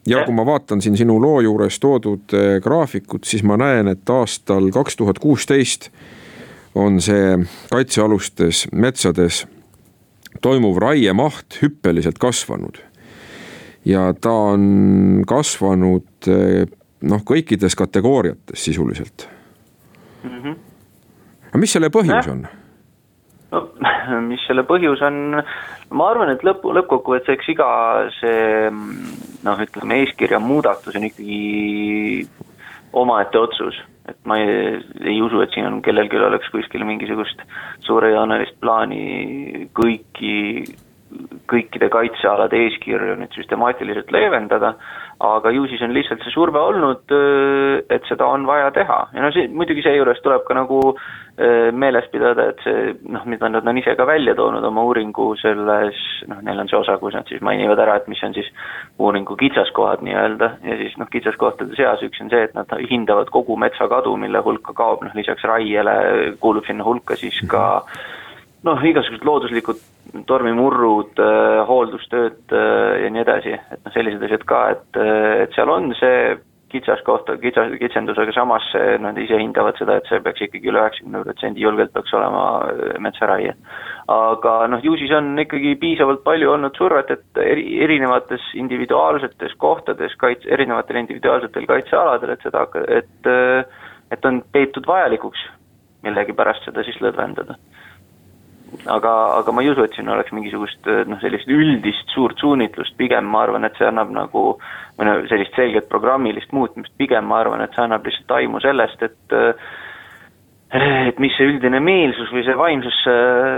ja 0.08 0.24
kui 0.26 0.34
ma 0.34 0.46
vaatan 0.46 0.82
siin 0.82 0.98
sinu 0.98 1.22
loo 1.22 1.42
juures 1.42 1.80
toodud 1.80 2.36
graafikut, 2.64 3.24
siis 3.24 3.44
ma 3.44 3.58
näen, 3.58 3.88
et 3.88 4.10
aastal 4.10 4.72
kaks 4.74 4.98
tuhat 4.98 5.20
kuusteist 5.20 5.92
on 6.76 7.02
see 7.02 7.40
kaitsealustes 7.72 8.68
metsades 8.72 9.48
toimuv 10.42 10.80
raiemaht 10.82 11.62
hüppeliselt 11.62 12.20
kasvanud. 12.22 12.82
ja 13.86 14.14
ta 14.14 14.32
on 14.54 15.24
kasvanud 15.28 16.30
noh, 17.02 17.22
kõikides 17.26 17.76
kategooriates 17.78 18.66
sisuliselt 18.66 19.28
mm. 20.24 20.42
-hmm. 20.42 20.58
aga 21.50 21.62
mis 21.64 21.74
selle 21.74 21.90
põhjus 21.90 22.30
on? 22.32 22.46
no 23.52 23.62
mis 24.32 24.44
selle 24.48 24.64
põhjus 24.68 25.02
on, 25.06 25.42
ma 25.90 26.10
arvan, 26.12 26.34
et 26.34 26.44
lõpu, 26.46 26.74
lõppkokkuvõttes 26.78 27.50
iga 27.52 27.70
see 28.20 28.70
noh, 29.44 29.64
ütleme 29.66 30.02
eeskirja 30.04 30.40
muudatus 30.40 30.96
on 30.96 31.08
ikkagi 31.10 32.28
omaette 32.94 33.40
otsus, 33.40 33.78
et 34.10 34.18
ma 34.26 34.38
ei, 34.42 34.80
ei 35.06 35.22
usu, 35.22 35.42
et 35.42 35.54
siin 35.54 35.68
on 35.70 35.82
kellelgi 35.86 36.18
oleks 36.18 36.50
kuskil 36.54 36.86
mingisugust 36.88 37.44
suurejoonelist 37.86 38.58
plaani 38.62 39.68
kõiki, 39.78 40.66
kõikide 41.52 41.90
kaitsealade 41.92 42.60
eeskirju 42.68 43.18
nüüd 43.20 43.36
süstemaatiliselt 43.36 44.12
leevendada 44.16 44.76
aga 45.22 45.52
ju 45.54 45.68
siis 45.70 45.82
on 45.86 45.94
lihtsalt 45.94 46.24
see 46.26 46.34
surve 46.34 46.60
olnud, 46.60 47.12
et 47.94 48.08
seda 48.10 48.26
on 48.26 48.46
vaja 48.50 48.72
teha. 48.74 49.00
Ja 49.14 49.26
no 49.26 49.30
see, 49.34 49.48
muidugi 49.54 49.84
seejuures 49.86 50.22
tuleb 50.26 50.46
ka 50.48 50.56
nagu 50.58 50.80
meeles 51.78 52.08
pidada, 52.12 52.48
et 52.52 52.64
see 52.66 52.94
noh, 53.14 53.24
mida 53.30 53.50
nad 53.50 53.68
on 53.68 53.80
ise 53.80 53.94
ka 53.98 54.06
välja 54.06 54.34
toonud 54.38 54.66
oma 54.68 54.84
uuringu 54.90 55.32
selles, 55.42 55.98
noh, 56.30 56.42
neil 56.46 56.64
on 56.64 56.70
see 56.70 56.80
osa, 56.80 56.98
kus 57.02 57.16
nad 57.18 57.30
siis 57.30 57.42
mainivad 57.46 57.80
ära, 57.82 58.00
et 58.02 58.10
mis 58.12 58.22
on 58.26 58.34
siis 58.38 58.50
uuringu 59.02 59.38
kitsaskohad 59.40 60.04
nii-öelda. 60.06 60.52
Ja 60.68 60.80
siis 60.82 60.98
noh, 61.02 61.10
kitsaskohtade 61.14 61.78
seas 61.78 62.04
üks 62.06 62.22
on 62.24 62.34
see, 62.34 62.48
et 62.48 62.58
nad 62.58 62.74
hindavad 62.90 63.30
kogu 63.34 63.58
metsakadu, 63.62 64.16
mille 64.22 64.42
hulka 64.46 64.76
kaob 64.78 65.06
noh, 65.06 65.14
lisaks 65.18 65.46
raiele 65.50 65.96
kuulub 66.42 66.68
sinna 66.70 66.86
hulka 66.88 67.18
siis 67.20 67.38
ka 67.52 67.66
noh, 68.68 68.86
igasugused 68.86 69.26
looduslikud 69.26 69.82
tormimurrud, 70.28 71.18
äh, 71.22 71.64
hooldustööd 71.68 72.54
äh, 72.54 73.02
ja 73.06 73.12
nii 73.14 73.24
edasi, 73.24 73.58
et 73.58 73.84
noh, 73.84 73.94
sellised 73.96 74.24
asjad 74.28 74.48
ka, 74.50 74.62
et, 74.76 74.88
äh, 75.00 75.44
et 75.46 75.54
seal 75.58 75.72
on 75.72 75.92
see 76.00 76.16
kitsaskoht, 76.72 77.28
kitsas, 77.42 77.74
kitsendus, 77.82 78.20
aga 78.22 78.32
samas 78.32 78.64
nad 79.04 79.18
ise 79.20 79.36
hindavad 79.36 79.76
seda, 79.76 79.98
et 80.00 80.06
see 80.08 80.22
peaks 80.24 80.46
ikkagi 80.46 80.70
üle 80.72 80.80
üheksakümne 80.80 81.20
protsendi 81.26 81.66
julgelt 81.66 81.92
peaks 81.92 82.14
olema 82.16 82.46
metsaraie. 83.04 83.52
aga 84.08 84.54
noh, 84.72 84.80
ju 84.80 84.96
siis 85.02 85.12
on 85.18 85.34
ikkagi 85.44 85.74
piisavalt 85.82 86.24
palju 86.24 86.54
olnud 86.54 86.80
survet, 86.80 87.12
et 87.12 87.42
eri, 87.44 87.66
erinevates 87.84 88.46
individuaalsetes 88.56 89.58
kohtades 89.60 90.16
kaits-, 90.24 90.48
erinevatel 90.48 91.02
individuaalsetel 91.04 91.68
kaitsealadel, 91.68 92.38
et 92.38 92.48
seda, 92.48 92.64
et 92.88 93.32
et 94.12 94.26
on 94.28 94.40
peetud 94.56 94.88
vajalikuks 94.88 95.44
millegipärast 96.08 96.72
seda 96.72 96.88
siis 96.88 97.04
lõdvendada 97.04 97.60
aga, 98.86 99.14
aga 99.40 99.54
ma 99.54 99.64
ei 99.64 99.72
usu, 99.72 99.84
et 99.86 99.96
siin 99.98 100.10
oleks 100.12 100.34
mingisugust 100.36 100.90
noh, 101.10 101.20
sellist 101.24 101.50
üldist 101.52 102.12
suurt 102.16 102.40
suunitlust, 102.42 102.98
pigem 103.00 103.30
ma 103.32 103.46
arvan, 103.46 103.68
et 103.68 103.78
see 103.80 103.88
annab 103.88 104.12
nagu 104.16 104.46
või 104.98 105.08
no 105.08 105.16
sellist 105.32 105.56
selget 105.58 105.90
programmilist 105.92 106.52
muutmist, 106.56 106.94
pigem 107.00 107.28
ma 107.30 107.42
arvan, 107.42 107.64
et 107.64 107.74
see 107.76 107.86
annab 107.86 108.06
lihtsalt 108.08 108.36
aimu 108.40 108.62
sellest, 108.64 109.08
et 109.08 109.40
et 110.72 111.18
mis 111.20 111.34
see 111.36 111.50
üldine 111.52 111.82
meelsus 111.84 112.30
või 112.32 112.46
see 112.48 112.56
vaimsus 112.56 113.00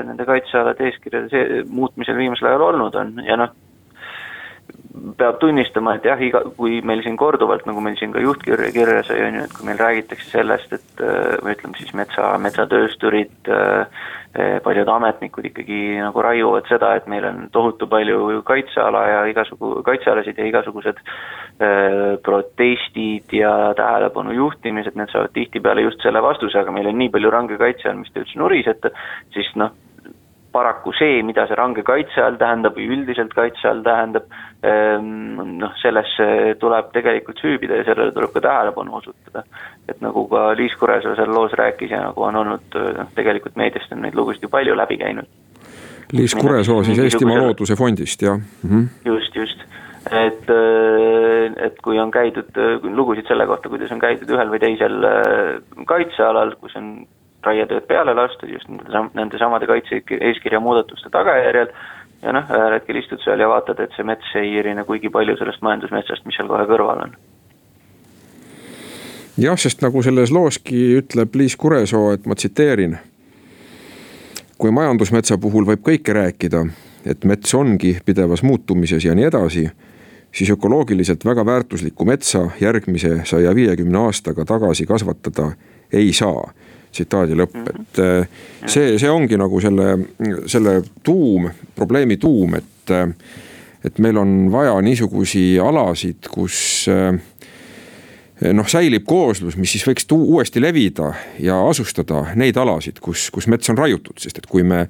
nende 0.08 0.26
kaitsealade 0.26 0.88
eeskirjade 0.88 1.44
muutmisel 1.70 2.18
viimasel 2.18 2.50
ajal 2.50 2.72
olnud 2.72 2.96
on. 2.98 3.12
Ja 3.28 3.38
noh, 3.38 3.54
peab 5.18 5.38
tunnistama, 5.42 5.98
et 5.98 6.08
jah, 6.08 6.22
iga, 6.22 6.42
kui 6.58 6.80
meil 6.86 7.04
siin 7.06 7.18
korduvalt, 7.20 7.66
nagu 7.70 7.82
meil 7.86 7.98
siin 8.00 8.14
ka 8.14 8.22
juhtkirja 8.24 8.72
kirjas 8.74 9.12
oli, 9.14 9.28
on 9.28 9.38
ju, 9.38 9.46
et 9.46 9.56
kui 9.58 9.68
meil 9.68 9.80
räägitakse 9.82 10.30
sellest, 10.30 10.74
et 10.78 11.04
või 11.44 11.56
ütleme 11.56 11.80
siis 11.80 11.94
metsa, 11.98 12.32
metsatöösturid, 12.42 13.52
paljud 14.64 14.90
ametnikud 14.90 15.46
ikkagi 15.46 15.80
nagu 16.02 16.22
raiuvad 16.26 16.66
seda, 16.66 16.96
et 16.98 17.06
meil 17.12 17.26
on 17.30 17.44
tohutu 17.54 17.86
palju 17.88 18.42
kaitseala 18.48 19.04
ja 19.08 19.20
igasugu, 19.30 19.76
kaitsealasid 19.86 20.40
ja 20.42 20.48
igasugused 20.50 20.98
äh, 20.98 22.18
protestid 22.26 23.34
ja 23.38 23.54
tähelepanu 23.78 24.34
juhtimised, 24.34 24.98
need 24.98 25.14
saavad 25.14 25.36
tihtipeale 25.38 25.86
just 25.86 26.02
selle 26.02 26.22
vastuse, 26.26 26.58
aga 26.60 26.74
meil 26.74 26.90
on 26.90 26.98
nii 26.98 27.14
palju 27.14 27.34
range 27.34 27.60
kaitse 27.62 27.92
all, 27.92 28.02
mis 28.02 28.14
te 28.14 28.24
üldse 28.24 28.42
nurisete, 28.42 28.94
siis 29.38 29.54
noh, 29.60 29.76
paraku 30.54 30.94
see, 30.98 31.22
mida 31.26 31.46
see 31.50 31.58
range 31.58 31.84
kaitse 31.88 32.22
all 32.24 32.38
tähendab 32.40 32.78
või 32.78 32.88
üldiselt 32.96 33.34
kaitse 33.34 33.68
all 33.70 33.82
tähendab, 33.86 34.30
ehm, 34.64 35.58
noh, 35.60 35.74
sellesse 35.82 36.28
tuleb 36.62 36.92
tegelikult 36.96 37.42
süübida 37.42 37.82
ja 37.82 37.88
sellele 37.90 38.14
tuleb 38.16 38.34
ka 38.36 38.44
tähelepanu 38.48 39.00
osutada. 39.02 39.44
et 39.90 40.00
nagu 40.02 40.28
ka 40.32 40.54
Liis 40.56 40.76
Kuresoo 40.80 41.16
seal 41.16 41.34
loos 41.36 41.52
rääkis 41.60 41.92
ja 41.92 42.06
nagu 42.06 42.24
on 42.24 42.36
olnud, 42.40 42.78
noh, 42.98 43.10
tegelikult 43.16 43.58
meediast 43.60 43.92
on 43.92 44.02
neid 44.06 44.16
lugusid 44.16 44.46
ju 44.46 44.50
palju 44.50 44.76
läbi 44.80 44.98
käinud. 44.98 45.28
Liis 46.14 46.36
Kuresoo 46.36 46.84
siis 46.84 47.00
Eestimaa 47.00 47.42
Looduse 47.42 47.76
Fondist, 47.76 48.22
jah 48.22 48.38
mm? 48.38 48.70
-hmm. 48.70 48.88
just, 49.06 49.36
just 49.36 49.60
et, 50.12 50.50
et 51.66 51.82
kui 51.84 52.00
on 52.00 52.12
käidud 52.12 52.60
lugusid 52.84 53.28
selle 53.28 53.48
kohta, 53.48 53.70
kuidas 53.70 53.92
on 53.92 54.00
käidud 54.00 54.30
ühel 54.30 54.52
või 54.52 54.60
teisel 54.60 55.06
kaitsealal, 55.88 56.56
kus 56.62 56.76
on 56.76 57.06
raietööd 57.46 57.88
peale 57.88 58.14
lastud 58.18 58.50
just 58.50 58.70
nende, 58.70 59.38
samade 59.38 59.68
kaitse-eeskirja 59.70 60.60
muudatuste 60.64 61.12
tagajärjel 61.14 61.70
ja 62.24 62.34
noh, 62.36 62.50
ühel 62.50 62.78
hetkel 62.78 63.00
istud 63.02 63.22
seal 63.24 63.44
ja 63.44 63.50
vaatad, 63.52 63.80
et 63.84 63.96
see 63.98 64.06
mets 64.08 64.34
ei 64.40 64.56
erine 64.60 64.86
kuigi 64.88 65.12
palju 65.14 65.36
sellest 65.40 65.64
majandusmetsast, 65.66 66.26
mis 66.26 66.38
seal 66.40 66.50
kohe 66.52 66.66
kõrval 66.70 67.06
on. 67.08 67.16
jah, 69.38 69.58
sest 69.60 69.84
nagu 69.84 70.04
selles 70.06 70.32
looski 70.32 70.84
ütleb 71.02 71.36
Liis 71.36 71.58
Kuresoo, 71.60 72.14
et 72.14 72.26
ma 72.26 72.36
tsiteerin. 72.36 72.98
kui 74.58 74.72
majandusmetsa 74.72 75.38
puhul 75.38 75.66
võib 75.68 75.82
kõike 75.84 76.14
rääkida, 76.16 76.66
et 77.06 77.26
mets 77.26 77.54
ongi 77.54 77.98
pidevas 78.06 78.44
muutumises 78.44 79.06
ja 79.06 79.16
nii 79.16 79.26
edasi, 79.28 79.68
siis 80.32 80.50
ökoloogiliselt 80.50 81.26
väga 81.26 81.46
väärtuslikku 81.46 82.06
metsa 82.06 82.48
järgmise 82.62 83.22
saja 83.26 83.56
viiekümne 83.56 84.06
aastaga 84.06 84.46
tagasi 84.46 84.86
kasvatada 84.86 85.52
ei 85.94 86.14
saa 86.14 86.54
tsitaadi 86.94 87.38
lõpp, 87.38 87.58
mhm. 87.60 87.82
et 87.82 88.04
äh, 88.04 88.44
see, 88.66 88.98
see 89.02 89.12
ongi 89.12 89.40
nagu 89.40 89.62
selle, 89.64 89.98
selle 90.50 90.80
tuum, 91.04 91.50
probleemi 91.76 92.20
tuum, 92.22 92.60
et. 92.62 92.94
Äh, 92.94 93.10
et 93.84 93.98
meil 94.00 94.16
on 94.16 94.30
vaja 94.48 94.78
niisugusi 94.80 95.58
alasid, 95.60 96.30
kus 96.32 96.86
äh, 96.88 97.18
noh, 98.52 98.68
säilib 98.68 99.06
kooslus, 99.08 99.56
mis 99.60 99.72
siis 99.76 99.86
võiks 99.88 100.08
uuesti 100.12 100.62
levida 100.62 101.14
ja 101.40 101.58
asustada 101.70 102.26
neid 102.40 102.58
alasid, 102.60 103.00
kus, 103.04 103.30
kus 103.34 103.48
mets 103.52 103.70
on 103.72 103.80
raiutud, 103.80 104.18
sest 104.20 104.42
et 104.42 104.48
kui 104.50 104.66
me 104.68 104.86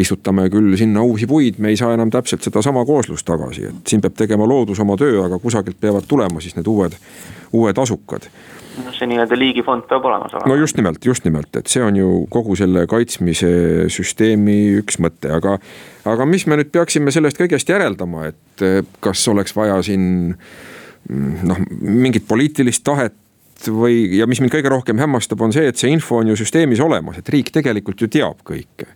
istutame 0.00 0.46
küll 0.52 0.76
sinna 0.78 1.02
uusi 1.06 1.28
puid, 1.30 1.60
me 1.62 1.74
ei 1.74 1.78
saa 1.80 1.94
enam 1.94 2.10
täpselt 2.12 2.44
sedasama 2.46 2.84
kooslust 2.86 3.26
tagasi, 3.26 3.68
et 3.70 3.90
siin 3.90 4.02
peab 4.04 4.16
tegema 4.18 4.48
loodus 4.48 4.80
oma 4.82 4.96
töö, 5.00 5.22
aga 5.24 5.38
kusagilt 5.42 5.80
peavad 5.80 6.08
tulema 6.08 6.42
siis 6.42 6.56
need 6.56 6.70
uued, 6.70 6.96
uued 7.52 7.80
asukad 7.80 8.28
noh, 8.82 8.94
see 8.94 9.08
nii-öelda 9.10 9.38
liigifond 9.38 9.86
peab 9.90 10.06
olemas 10.08 10.34
olema. 10.34 10.50
no 10.50 10.58
just 10.58 10.78
nimelt, 10.78 11.04
just 11.06 11.26
nimelt, 11.26 11.50
et 11.58 11.70
see 11.70 11.82
on 11.84 11.98
ju 11.98 12.10
kogu 12.32 12.56
selle 12.58 12.86
kaitsmise 12.90 13.50
süsteemi 13.92 14.58
üks 14.80 14.98
mõte, 15.02 15.30
aga. 15.36 15.58
aga 16.10 16.28
mis 16.28 16.46
me 16.50 16.58
nüüd 16.60 16.72
peaksime 16.74 17.14
sellest 17.14 17.40
kõigest 17.40 17.70
järeldama, 17.70 18.30
et 18.32 18.66
eh, 18.66 18.80
kas 19.04 19.22
oleks 19.32 19.56
vaja 19.56 19.78
siin 19.86 20.08
mm, 20.34 21.44
noh, 21.50 21.62
mingit 21.84 22.26
poliitilist 22.28 22.84
tahet 22.86 23.16
või, 23.70 24.18
ja 24.18 24.26
mis 24.30 24.42
mind 24.42 24.52
kõige 24.52 24.72
rohkem 24.72 25.00
hämmastab, 25.00 25.40
on 25.44 25.54
see, 25.54 25.68
et 25.70 25.80
see 25.80 25.92
info 25.94 26.20
on 26.20 26.32
ju 26.32 26.38
süsteemis 26.40 26.82
olemas, 26.84 27.20
et 27.20 27.32
riik 27.32 27.54
tegelikult 27.54 28.02
ju 28.02 28.10
teab 28.12 28.42
kõike 28.46 28.90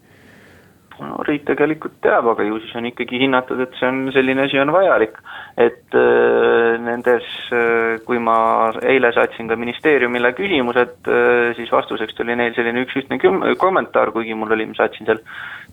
no 1.02 1.18
riik 1.26 1.44
tegelikult 1.48 1.98
teab, 2.04 2.26
aga 2.32 2.46
ju 2.46 2.58
siis 2.62 2.74
on 2.78 2.88
ikkagi 2.88 3.20
hinnatud, 3.22 3.60
et 3.62 3.76
see 3.78 3.88
on, 3.88 4.00
selline 4.14 4.44
asi 4.46 4.58
on 4.60 4.72
vajalik. 4.74 5.18
et 5.58 5.94
äh, 5.98 6.78
nendes 6.82 7.26
äh,, 7.52 7.98
kui 8.06 8.18
ma 8.22 8.38
eile 8.82 9.12
saatsin 9.14 9.50
ka 9.50 9.58
ministeeriumile 9.58 10.32
küsimused 10.38 11.10
äh,, 11.10 11.54
siis 11.58 11.72
vastuseks 11.72 12.18
tuli 12.18 12.36
neil 12.38 12.54
selline 12.56 12.84
üks 12.86 12.98
ühtne 13.00 13.20
kommentaar, 13.58 14.12
kuigi 14.14 14.34
mul 14.38 14.56
oli, 14.56 14.66
ma 14.70 14.78
saatsin 14.78 15.08
seal 15.08 15.22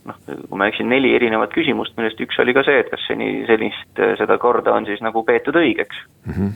noh, 0.05 0.21
kui 0.25 0.59
ma 0.59 0.67
ei 0.67 0.73
eksi, 0.73 0.85
neli 0.87 1.15
erinevat 1.17 1.53
küsimust, 1.55 1.97
millest 1.97 2.21
üks 2.21 2.39
oli 2.41 2.53
ka 2.57 2.65
see, 2.67 2.79
et 2.83 2.93
kas 2.93 3.03
seni 3.09 3.43
sellist, 3.49 4.05
seda 4.21 4.39
korda 4.41 4.77
on 4.77 4.87
siis 4.89 5.01
nagu 5.05 5.25
peetud 5.25 5.57
õigeks 5.61 6.05
mm. 6.27 6.37
-hmm 6.37 6.55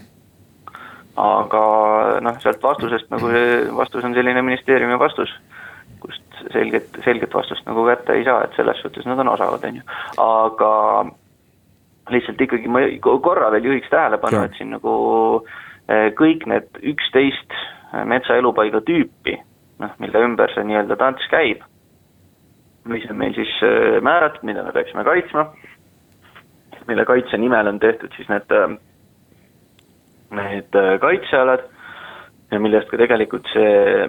aga 1.20 1.62
noh, 2.24 2.36
sealt 2.40 2.62
vastusest 2.64 3.10
nagu 3.12 3.28
see 3.34 3.48
vastus 3.76 4.06
on 4.08 4.14
selline 4.16 4.40
ministeeriumi 4.46 5.00
vastus 5.02 5.34
selget, 6.54 6.90
selget 7.04 7.34
vastust 7.34 7.66
nagu 7.68 7.86
kätte 7.88 8.16
ei 8.16 8.24
saa, 8.28 8.44
et 8.44 8.56
selles 8.56 8.80
suhtes 8.82 9.06
nad 9.06 9.20
on 9.20 9.32
osavad, 9.34 9.64
on 9.68 9.80
ju, 9.80 9.84
aga 10.24 10.74
lihtsalt 12.14 12.42
ikkagi 12.42 12.70
ma 12.72 12.84
korra 13.24 13.52
veel 13.54 13.70
juhiks 13.70 13.90
tähelepanu, 13.92 14.44
et 14.46 14.58
siin 14.58 14.72
nagu 14.74 14.94
eh, 15.90 16.10
kõik 16.18 16.46
need 16.50 16.82
üksteist 16.94 17.58
metsaelupaiga 18.10 18.82
tüüpi, 18.86 19.36
noh, 19.82 19.96
mille 20.02 20.24
ümber 20.26 20.54
see 20.54 20.66
nii-öelda 20.70 20.98
tants 21.00 21.26
käib, 21.32 21.64
mis 22.90 23.06
on 23.10 23.20
meil 23.22 23.36
siis 23.38 23.52
eh, 23.66 23.98
määratud, 24.06 24.46
mida 24.48 24.64
me 24.66 24.74
peaksime 24.76 25.06
kaitsma, 25.08 25.50
mille 26.90 27.06
kaitse 27.06 27.38
nimel 27.38 27.70
on 27.70 27.82
tehtud 27.82 28.16
siis 28.18 28.30
need, 28.32 28.56
eh, 28.56 28.78
need 30.40 30.82
kaitsealad 31.02 31.68
ja 32.52 32.60
millest 32.62 32.90
ka 32.90 32.98
tegelikult 32.98 33.50
see 33.54 34.08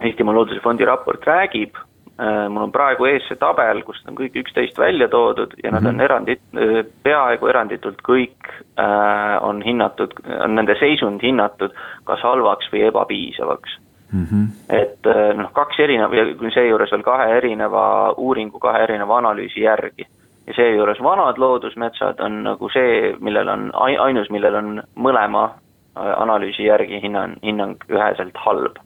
Eestimaa 0.00 0.34
Looduse 0.34 0.60
Fondi 0.60 0.84
raport 0.84 1.26
räägib, 1.26 1.74
äh, 2.20 2.48
mul 2.48 2.62
on 2.62 2.72
praegu 2.72 3.04
ees 3.04 3.26
see 3.28 3.36
tabel, 3.40 3.82
kust 3.84 4.08
on 4.08 4.16
kõik 4.16 4.38
üksteist 4.42 4.78
välja 4.80 5.08
toodud 5.12 5.52
ja 5.62 5.70
nad 5.70 5.82
mm 5.82 5.86
-hmm. 5.86 5.88
on 5.88 5.94
mhm. 5.94 6.04
erandit, 6.04 6.40
äh, 6.56 6.86
peaaegu 7.02 7.46
eranditult 7.46 8.00
kõik 8.08 8.48
äh, 8.78 9.36
on 9.42 9.62
hinnatud, 9.62 10.14
on 10.44 10.54
nende 10.54 10.76
seisund 10.80 11.22
hinnatud 11.22 11.76
kas 12.04 12.22
halvaks 12.22 12.72
või 12.72 12.86
ebapiisavaks 12.88 13.78
mm. 14.12 14.24
-hmm. 14.24 14.46
et 14.68 15.04
noh, 15.36 15.52
kaks 15.52 15.80
erineva 15.80 16.14
ja 16.14 16.50
seejuures 16.54 16.92
veel 16.92 17.02
kahe 17.02 17.36
erineva 17.36 18.14
uuringu, 18.16 18.58
kahe 18.58 18.82
erineva 18.82 19.18
analüüsi 19.18 19.60
järgi. 19.60 20.06
ja 20.46 20.54
seejuures 20.54 21.02
vanad 21.02 21.38
loodusmetsad 21.38 22.20
on 22.20 22.42
nagu 22.42 22.68
see, 22.68 23.16
millel 23.20 23.48
on 23.48 23.70
ainus, 23.74 24.30
millel 24.30 24.54
on 24.54 24.82
mõlema 24.96 25.50
analüüsi 25.94 26.64
järgi 26.64 27.02
hinnang, 27.02 27.36
hinnang 27.42 27.76
üheselt 27.88 28.36
halb 28.36 28.78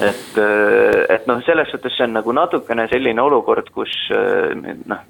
et, 0.00 0.38
äh, 0.38 1.14
et 1.14 1.26
noh, 1.26 1.40
selles 1.46 1.70
suhtes 1.70 1.94
see 1.96 2.06
on 2.08 2.16
nagu 2.18 2.34
natukene 2.34 2.86
selline 2.90 3.22
olukord, 3.22 3.70
kus 3.74 3.92
äh, 4.14 4.54
noh, 4.90 5.02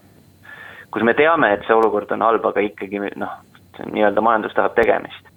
kus 0.93 1.07
me 1.07 1.15
teame, 1.19 1.53
et 1.55 1.65
see 1.67 1.77
olukord 1.77 2.13
on 2.15 2.25
halb, 2.27 2.45
aga 2.51 2.65
ikkagi 2.65 3.01
noh, 3.01 3.39
nii-öelda 3.91 4.25
majandus 4.25 4.55
tahab 4.57 4.77
tegemist. 4.77 5.31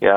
ja, 0.00 0.16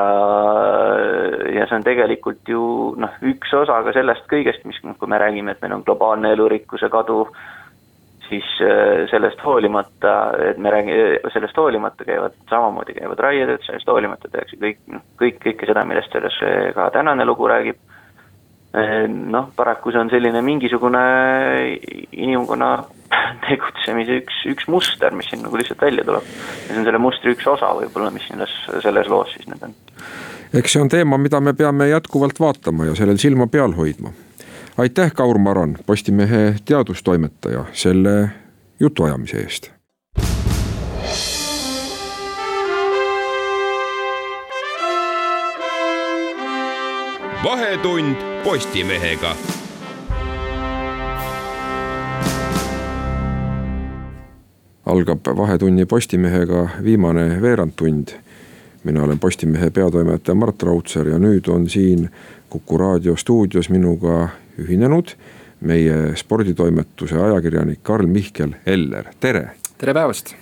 ja 1.52 1.65
see 1.67 1.80
on 1.80 1.88
tegelikult 1.88 2.48
ju 2.48 2.93
noh, 3.00 3.17
üks 3.34 3.56
osa 3.56 3.82
ka 3.84 3.96
sellest 3.96 4.28
kõigest, 4.32 4.63
mis 4.67 4.80
noh, 4.84 4.98
kui 5.00 5.12
me 5.12 5.19
räägime, 5.19 5.56
et 5.56 5.63
meil 5.63 5.80
on 5.80 5.84
globaalne 5.88 6.32
elurikkuse 6.36 6.91
kadu, 6.91 7.26
siis 8.28 8.48
äh, 8.63 9.08
sellest 9.12 9.39
hoolimata, 9.43 10.17
et 10.52 10.60
me 10.60 10.76
räägime, 10.76 11.32
sellest 11.34 11.58
hoolimata 11.60 12.08
käivad, 12.08 12.36
samamoodi 12.52 13.00
käivad 13.00 13.24
raietööd, 13.28 13.63
sellest 13.65 13.91
hoolimata 13.91 14.32
tehakse 14.32 14.60
kõik, 14.60 14.84
noh, 14.91 15.04
kõik, 15.24 15.39
kõike 15.48 15.72
seda, 15.72 15.88
millest 15.88 16.15
selles 16.15 16.39
ka 16.76 16.91
tänane 16.96 17.28
lugu 17.28 17.48
räägib 17.52 17.80
noh, 18.73 19.49
paraku 19.55 19.91
see 19.93 20.01
on 20.01 20.09
selline 20.09 20.41
mingisugune 20.41 21.01
inimkonna 22.12 22.71
tegutsemise 23.47 24.19
üks, 24.23 24.39
üks 24.49 24.69
muster, 24.71 25.13
mis 25.15 25.29
siin 25.29 25.43
nagu 25.45 25.59
lihtsalt 25.59 25.83
välja 25.86 26.05
tuleb. 26.07 26.25
ja 26.25 26.71
see 26.71 26.79
on 26.81 26.88
selle 26.88 27.01
mustri 27.01 27.36
üks 27.36 27.47
osa 27.49 27.69
võib-olla, 27.77 28.09
mis 28.15 28.25
selles, 28.29 28.55
selles 28.86 29.12
loos 29.12 29.36
siis 29.36 29.49
nüüd 29.51 29.67
on. 29.69 29.75
eks 30.53 30.75
see 30.75 30.81
on 30.81 30.89
teema, 30.93 31.21
mida 31.21 31.41
me 31.41 31.53
peame 31.57 31.89
jätkuvalt 31.91 32.41
vaatama 32.41 32.89
ja 32.89 32.97
sellel 32.97 33.21
silma 33.21 33.47
peal 33.47 33.77
hoidma. 33.77 34.13
aitäh, 34.77 35.13
Kaur 35.13 35.38
Maran, 35.38 35.77
Postimehe 35.86 36.55
teadustoimetaja, 36.65 37.67
selle 37.77 38.17
jutuajamise 38.81 39.45
eest 39.45 39.72
vahetund 47.43 48.15
Postimehega. 48.43 49.36
algab 54.86 55.19
Vahetunni 55.38 55.86
Postimehega 55.86 56.69
viimane 56.84 57.41
veerandtund. 57.41 58.08
mina 58.84 59.03
olen 59.03 59.19
Postimehe 59.19 59.69
peatoimetaja 59.69 60.36
Mart 60.36 60.63
Raudsaar 60.63 61.08
ja 61.08 61.19
nüüd 61.19 61.47
on 61.47 61.69
siin 61.69 62.10
Kuku 62.49 62.77
raadio 62.77 63.15
stuudios 63.15 63.69
minuga 63.69 64.29
ühinenud 64.60 65.12
meie 65.60 66.15
sporditoimetuse 66.15 67.19
ajakirjanik 67.19 67.84
Karl 67.84 68.08
Mihkel 68.08 68.56
Eller, 68.65 69.06
tere. 69.19 69.51
tere 69.77 69.93
päevast. 69.93 70.36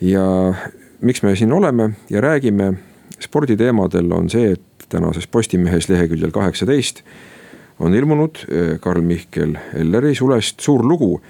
ja 0.00 0.54
miks 1.00 1.22
me 1.22 1.36
siin 1.36 1.52
oleme 1.52 1.90
ja 2.10 2.20
räägime 2.20 2.74
sporditeemadel 3.20 4.12
on 4.12 4.30
see, 4.30 4.52
et 4.52 4.71
tänases 4.92 5.26
Postimehes 5.26 5.88
leheküljel 5.88 6.30
kaheksateist 6.30 7.02
on 7.80 7.94
ilmunud 7.94 8.44
eh, 8.48 8.80
Karl 8.80 9.02
Mihkel 9.02 9.56
Elleri 9.74 10.14
sulest 10.14 10.60
suur 10.60 10.84
lugu. 10.86 11.20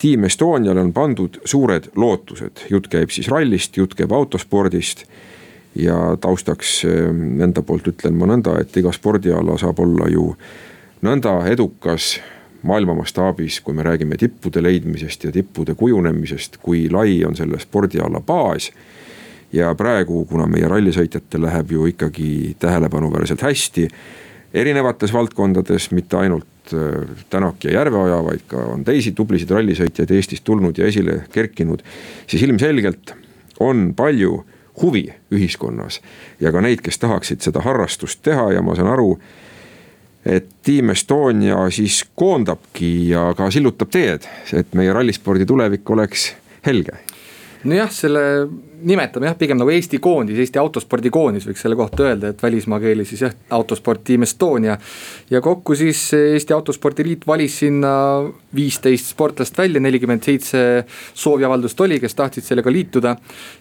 tiim 0.00 0.24
Estoniale 0.24 0.80
on 0.80 0.92
pandud 0.92 1.34
suured 1.44 1.90
lootused, 1.96 2.64
jutt 2.70 2.88
käib 2.88 3.10
siis 3.12 3.28
rallist, 3.28 3.76
jutt 3.76 3.94
käib 3.94 4.12
autospordist. 4.12 5.04
ja 5.74 6.16
taustaks 6.20 6.84
eh, 6.84 7.08
enda 7.44 7.62
poolt 7.62 7.86
ütlen 7.88 8.18
ma 8.18 8.26
nõnda, 8.26 8.58
et 8.60 8.76
iga 8.76 8.92
spordiala 8.92 9.58
saab 9.58 9.78
olla 9.80 10.08
ju 10.10 10.34
nõnda 11.02 11.46
edukas 11.46 12.18
maailma 12.62 12.94
mastaabis, 12.94 13.60
kui 13.60 13.74
me 13.74 13.82
räägime 13.82 14.16
tippude 14.16 14.62
leidmisest 14.62 15.24
ja 15.24 15.32
tippude 15.32 15.74
kujunemisest, 15.74 16.58
kui 16.62 16.88
lai 16.90 17.24
on 17.24 17.36
selle 17.36 17.58
spordiala 17.58 18.20
baas 18.20 18.70
ja 19.52 19.74
praegu, 19.74 20.24
kuna 20.24 20.46
meie 20.46 20.68
rallisõitjatel 20.68 21.46
läheb 21.46 21.72
ju 21.72 21.86
ikkagi 21.90 22.56
tähelepanuväärselt 22.58 23.42
hästi 23.42 23.88
erinevates 24.54 25.12
valdkondades, 25.12 25.90
mitte 25.90 26.16
ainult 26.16 26.74
äh, 26.74 27.08
Tänak 27.30 27.64
ja 27.64 27.72
Järveoja, 27.72 28.22
vaid 28.24 28.46
ka 28.50 28.64
on 28.74 28.84
teisi 28.84 29.12
tublisid 29.12 29.50
rallisõitjaid 29.50 30.14
Eestist 30.14 30.44
tulnud 30.44 30.78
ja 30.78 30.86
esile 30.86 31.24
kerkinud. 31.32 31.82
siis 32.26 32.42
ilmselgelt 32.42 33.14
on 33.60 33.92
palju 33.96 34.44
huvi 34.82 35.06
ühiskonnas 35.34 36.00
ja 36.40 36.52
ka 36.52 36.60
neid, 36.60 36.80
kes 36.80 36.98
tahaksid 36.98 37.44
seda 37.44 37.62
harrastust 37.64 38.22
teha 38.22 38.52
ja 38.52 38.62
ma 38.62 38.74
saan 38.76 38.88
aru, 38.92 39.12
et 40.24 40.48
Team 40.62 40.90
Estonia 40.90 41.62
siis 41.70 42.02
koondabki 42.14 43.10
ja 43.10 43.30
ka 43.36 43.50
sillutab 43.50 43.90
teed, 43.90 44.26
et 44.52 44.74
meie 44.74 44.92
rallispordi 44.92 45.46
tulevik 45.46 45.90
oleks 45.90 46.32
helge. 46.66 46.98
nojah, 47.64 47.92
selle 47.92 48.48
nimetame 48.82 49.28
jah, 49.30 49.36
pigem 49.38 49.60
nagu 49.60 49.70
Eesti 49.70 50.00
koondis, 50.02 50.40
Eesti 50.42 50.58
autospordi 50.62 51.12
koondis 51.12 51.46
võiks 51.48 51.62
selle 51.64 51.78
kohta 51.78 52.08
öelda, 52.08 52.32
et 52.32 52.42
välismaa 52.42 52.80
keeles 52.82 53.12
siis 53.12 53.24
jah, 53.26 53.36
autosport 53.56 54.02
Team 54.04 54.26
Estonia. 54.26 54.78
ja 55.30 55.40
kokku 55.44 55.76
siis 55.78 56.02
Eesti 56.16 56.56
Autospordi 56.56 57.06
Liit 57.06 57.26
valis 57.26 57.60
sinna 57.62 57.92
viisteist 58.56 59.12
sportlast 59.12 59.58
välja, 59.58 59.80
nelikümmend 59.80 60.26
seitse 60.26 60.64
sooviavaldust 61.14 61.80
oli, 61.80 62.00
kes 62.00 62.18
tahtsid 62.18 62.48
sellega 62.48 62.72
liituda. 62.72 63.16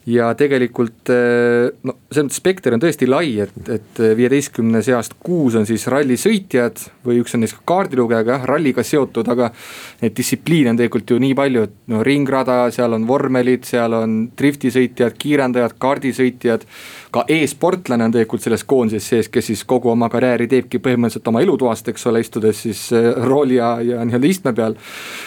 ja 0.05 0.33
tegelikult 0.33 1.13
eh, 1.13 1.69
no 1.83 1.97
selles 2.09 2.29
mõttes 2.29 2.41
spekter 2.41 2.73
on 2.73 2.81
tõesti 2.81 3.09
lai, 3.09 3.35
et, 3.45 3.61
et 3.69 4.03
viieteistkümne 4.17 4.81
seast 4.85 5.19
kuus 5.23 5.59
on 5.59 5.67
siis 5.69 5.85
rallisõitjad 5.91 6.81
või 7.05 7.21
üks 7.21 7.35
on 7.35 7.43
neist 7.43 7.59
ka 7.59 7.65
kaardilugejaga 7.75 8.39
jah, 8.39 8.45
ralliga 8.49 8.83
seotud, 8.85 9.27
aga. 9.31 9.51
Neid 9.99 10.15
distsipliine 10.15 10.73
on 10.73 10.79
tegelikult 10.79 11.11
ju 11.11 11.17
nii 11.19 11.35
palju, 11.35 11.65
et 11.67 11.75
no 11.91 12.03
ringrada, 12.05 12.61
seal 12.73 12.93
on 12.95 13.05
vormelid, 13.09 13.65
seal 13.67 13.95
on 13.97 14.15
driftisõitjad 14.37 15.08
kiirendajad, 15.17 15.75
kaardisõitjad. 15.79 16.65
ka 17.11 17.23
e-sportlane 17.27 18.05
on 18.05 18.11
tegelikult 18.13 18.43
selles 18.43 18.63
koondises 18.69 19.07
sees, 19.09 19.29
kes 19.33 19.47
siis 19.49 19.63
kogu 19.65 19.89
oma 19.89 20.09
karjääri 20.13 20.45
teebki 20.47 20.77
põhimõtteliselt 20.77 21.27
oma 21.31 21.41
elutoast, 21.41 21.87
eks 21.89 22.05
ole, 22.05 22.19
istudes 22.21 22.61
siis 22.61 22.83
äh, 22.93 23.07
rooli 23.25 23.55
ja, 23.55 23.71
ja 23.81 24.03
nii-öelda 24.05 24.29
istme 24.29 24.53
peal. 24.53 24.75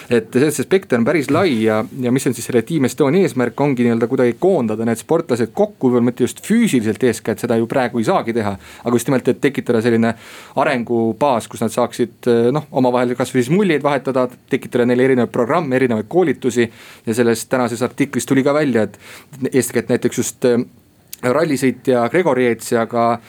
et 0.09 0.31
see 0.31 0.63
spekter 0.63 0.99
on 0.99 1.05
päris 1.05 1.29
lai 1.31 1.63
ja, 1.63 1.81
ja 1.99 2.11
mis 2.11 2.27
on 2.27 2.33
siis 2.33 2.47
selle 2.47 2.61
Team 2.61 2.87
Estonia 2.87 3.27
eesmärk, 3.27 3.59
ongi 3.61 3.83
nii-öelda 3.83 4.07
kuidagi 4.07 4.37
koondada 4.39 4.85
need 4.87 5.01
sportlased 5.01 5.51
kokku, 5.53 5.89
võib-olla 5.89 6.07
mitte 6.07 6.23
just 6.23 6.39
füüsiliselt 6.45 7.03
eeskätt, 7.03 7.43
seda 7.43 7.57
ju 7.59 7.67
praegu 7.67 7.99
ei 7.99 8.07
saagi 8.07 8.33
teha. 8.33 8.55
aga 8.83 8.95
just 8.95 9.11
nimelt, 9.11 9.27
et 9.27 9.41
tekitada 9.43 9.81
selline 9.83 10.13
arengubaas, 10.55 11.47
kus 11.51 11.63
nad 11.65 11.73
saaksid 11.73 12.31
äh, 12.31 12.49
noh, 12.55 12.67
omavahel 12.71 13.15
kasvõi 13.19 13.43
siis 13.43 13.51
muljeid 13.53 13.83
vahetada, 13.83 14.27
tekitada 14.49 14.87
neile 14.87 15.07
erinevaid 15.09 15.31
programme, 15.33 15.75
erinevaid 15.75 16.07
koolitusi. 16.09 16.69
ja 17.05 17.13
sellest 17.13 17.49
tänases 17.49 17.81
artiklis 17.81 18.25
tuli 18.25 18.43
ka 18.43 18.53
välja, 18.53 18.83
et 18.83 18.99
eeskätt 19.73 19.89
näiteks 19.89 20.17
just 20.17 20.45
äh, 20.45 20.61
rallisõitja 21.23 22.09
Gregor 22.09 22.39
Jeets 22.39 22.71
ja 22.71 22.85
ka 22.85 23.19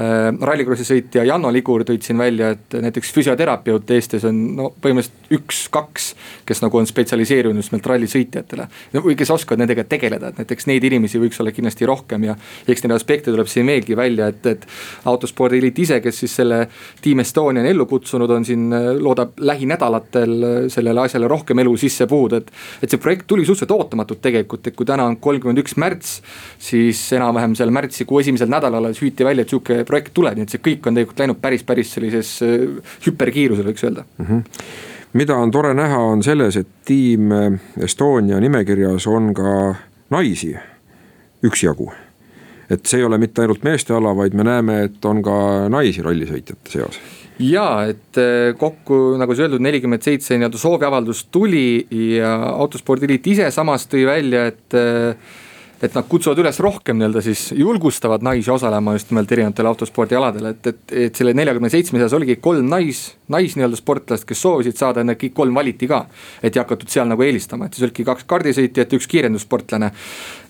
äh, 0.00 0.30
rallikrossi 0.50 0.86
sõitja 0.88 1.24
Janno 1.28 1.52
Ligur 1.52 1.84
tõid 1.88 2.04
siin 2.06 2.18
välja, 2.20 2.54
et 2.56 2.76
näiteks 2.82 3.12
füsioterapeut 3.14 3.90
Eestis 3.94 4.24
on 4.28 4.40
no 4.56 4.70
põhimõtteliselt 4.72 5.20
üks-kaks, 5.30 6.10
kes 6.48 6.62
nagu 6.64 6.80
on 6.80 6.88
spetsialiseerunud 6.88 7.62
just 7.62 7.72
nimelt 7.74 7.86
rallisõitjatele. 7.92 8.66
või 8.96 9.16
kes 9.18 9.30
oskavad 9.30 9.62
nendega 9.62 9.84
tegeleda, 9.84 10.30
et 10.30 10.40
näiteks 10.42 10.66
neid 10.70 10.84
inimesi 10.84 11.20
võiks 11.22 11.40
olla 11.42 11.52
kindlasti 11.54 11.86
rohkem 11.86 12.24
ja 12.26 12.36
eks 12.66 12.84
neid 12.84 12.94
aspekte 12.96 13.30
tuleb 13.30 13.48
siin 13.50 13.68
veelgi 13.70 13.96
välja, 13.96 14.30
et, 14.32 14.46
et 14.46 14.66
autospordiliit 15.10 15.78
ise, 15.78 16.00
kes 16.02 16.22
siis 16.24 16.34
selle 16.40 16.64
Team 17.02 17.22
Estonia 17.22 17.62
on 17.62 17.70
ellu 17.70 17.86
kutsunud, 17.90 18.30
on 18.30 18.44
siin, 18.46 18.66
äh, 18.74 18.90
loodab 18.98 19.38
lähinädalatel 19.38 20.34
äh, 20.42 20.58
sellele 20.72 21.04
asjale 21.04 21.28
rohkem 21.30 21.62
elu 21.62 21.76
sisse 21.80 22.08
puhuda, 22.10 22.42
et. 22.42 22.50
et 22.82 22.90
see 22.90 23.00
projekt 23.00 23.28
tuli 23.30 23.44
suhteliselt 23.44 23.76
ootamatult 23.76 24.22
tegelikult, 24.24 24.66
et 24.66 24.76
kui 24.76 24.88
täna 24.88 25.06
on 25.10 25.18
kolmkümmend 25.22 25.62
üks 25.62 25.76
märts, 25.80 26.18
siis 26.58 27.00
enam-vähem 27.16 27.54
seal 27.58 27.72
märtsikuu 27.74 28.20
esimesel 28.22 28.50
nädalal 28.50 28.84
alles 28.84 29.02
hüüti 29.02 29.26
välja, 29.26 29.46
et 29.46 29.52
sihuke 29.52 29.84
projekt 29.90 30.14
tuleb, 30.16 30.38
nii 30.38 30.48
et 30.48 30.54
see 30.54 30.62
kõik 30.64 30.88
on 30.88 30.98
tegelikult 30.98 31.24
läinud 31.24 31.42
päris, 31.42 31.66
päris 31.66 31.92
sellises 31.96 32.32
äh, 32.46 32.66
hüperkiirusel, 33.06 33.68
võiks 33.70 33.86
öelda 33.86 34.06
mm. 34.06 34.26
-hmm. 34.26 34.66
mida 35.20 35.36
on 35.36 35.50
tore 35.50 35.74
näha, 35.74 36.02
on 36.14 36.22
selles, 36.26 36.56
et 36.56 36.70
tiim 36.88 37.32
Estonia 37.82 38.40
nimekirjas 38.40 39.06
on 39.10 39.34
ka 39.34 39.74
naisi 40.10 40.54
üksjagu. 41.42 41.92
et 42.70 42.86
see 42.86 43.00
ei 43.00 43.04
ole 43.04 43.18
mitte 43.18 43.42
ainult 43.42 43.64
meeste 43.66 43.94
ala, 43.94 44.14
vaid 44.16 44.34
me 44.34 44.44
näeme, 44.46 44.82
et 44.84 45.04
on 45.04 45.22
ka 45.22 45.68
naisi 45.68 46.02
rallisõitjate 46.06 46.70
seas 46.70 47.00
ja 47.40 47.66
et 47.88 48.18
äh, 48.20 48.52
kokku, 48.58 49.16
nagu 49.20 49.34
sai 49.34 49.46
öeldud, 49.46 49.62
nelikümmend 49.64 50.04
seitse 50.04 50.36
nii-öelda 50.36 50.60
sooviavaldust 50.60 51.30
tuli 51.32 51.86
ja 52.18 52.34
autospordiliit 52.50 53.26
ise 53.32 53.48
samas 53.54 53.86
tõi 53.90 54.04
välja, 54.08 54.46
et 54.52 54.76
äh, 54.76 55.38
et 55.82 55.94
nad 55.96 56.08
kutsuvad 56.08 56.40
üles 56.42 56.60
rohkem 56.60 56.98
nii-öelda 57.00 57.22
siis 57.24 57.46
julgustavad 57.56 58.24
naisi 58.24 58.50
osalema 58.52 58.94
just 58.96 59.10
nimelt 59.12 59.32
erinevatel 59.32 59.70
autospordialadel, 59.70 60.50
et, 60.52 60.66
et, 60.66 60.82
et 61.06 61.20
selle 61.20 61.34
neljakümne 61.36 61.70
seitsme 61.72 62.02
seas 62.02 62.16
oligi 62.16 62.36
kolm 62.42 62.68
nais, 62.68 63.06
nais 63.30 63.56
nii-öelda 63.56 63.78
sportlast, 63.78 64.26
kes 64.28 64.42
soovisid 64.42 64.78
saada, 64.80 65.04
need 65.06 65.20
kõik 65.20 65.36
kolm 65.36 65.54
valiti 65.54 65.88
ka. 65.90 66.04
et 66.42 66.56
ei 66.56 66.62
hakatud 66.62 66.88
seal 66.90 67.08
nagu 67.08 67.22
eelistama, 67.22 67.66
et 67.66 67.76
siis 67.76 67.86
olidki 67.88 68.04
kaks 68.04 68.26
kaardisõitjat 68.30 68.92
ja 68.92 69.00
üks 69.00 69.08
kiirendussportlane. 69.10 69.92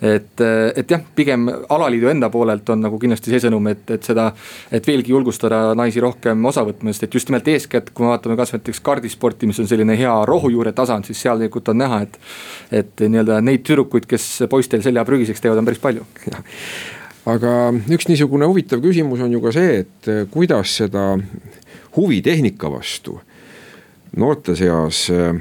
et, 0.01 0.45
et 0.77 0.91
jah, 0.91 1.03
pigem 1.15 1.49
alaliidu 1.69 2.09
enda 2.09 2.31
poolelt 2.31 2.69
on 2.71 2.81
nagu 2.87 2.99
kindlasti 2.99 3.35
see 3.35 3.43
sõnum, 3.47 3.69
et, 3.71 3.85
et 3.91 4.05
seda, 4.05 4.31
et 4.73 4.87
veelgi 4.87 5.13
julgustada 5.13 5.75
naisi 5.79 6.01
rohkem 6.01 6.45
osa 6.47 6.65
võtma, 6.67 6.95
sest 6.95 7.09
et 7.09 7.19
just 7.21 7.29
nimelt 7.29 7.49
eeskätt, 7.49 7.93
kui 7.95 8.07
me 8.07 8.15
vaatame 8.15 8.39
kasvõi 8.41 8.61
näiteks 8.61 8.81
kaardisporti, 8.85 9.49
mis 9.51 9.61
on 9.61 9.69
selline 9.71 9.97
hea 9.99 10.15
rohujuure 10.29 10.73
tasand, 10.77 11.09
siis 11.09 11.21
seal 11.21 11.41
tegelikult 11.41 11.73
on 11.73 11.83
näha, 11.85 12.01
et. 12.07 12.19
et 12.81 13.05
nii-öelda 13.11 13.41
neid 13.45 13.65
tüdrukuid, 13.67 14.07
kes 14.11 14.27
poistel 14.51 14.83
selja 14.85 15.05
prügiseks 15.09 15.43
teevad, 15.43 15.61
on 15.61 15.69
päris 15.69 15.83
palju. 15.83 16.07
aga 17.31 17.55
üks 17.93 18.09
niisugune 18.09 18.49
huvitav 18.49 18.81
küsimus 18.83 19.21
on 19.25 19.33
ju 19.33 19.41
ka 19.45 19.53
see, 19.55 19.83
et 19.85 20.11
kuidas 20.33 20.77
seda 20.81 21.13
huvi 21.97 22.23
tehnika 22.23 22.71
vastu 22.71 23.21
noorte 24.17 24.57
seas 24.59 25.09
eh, 25.11 25.35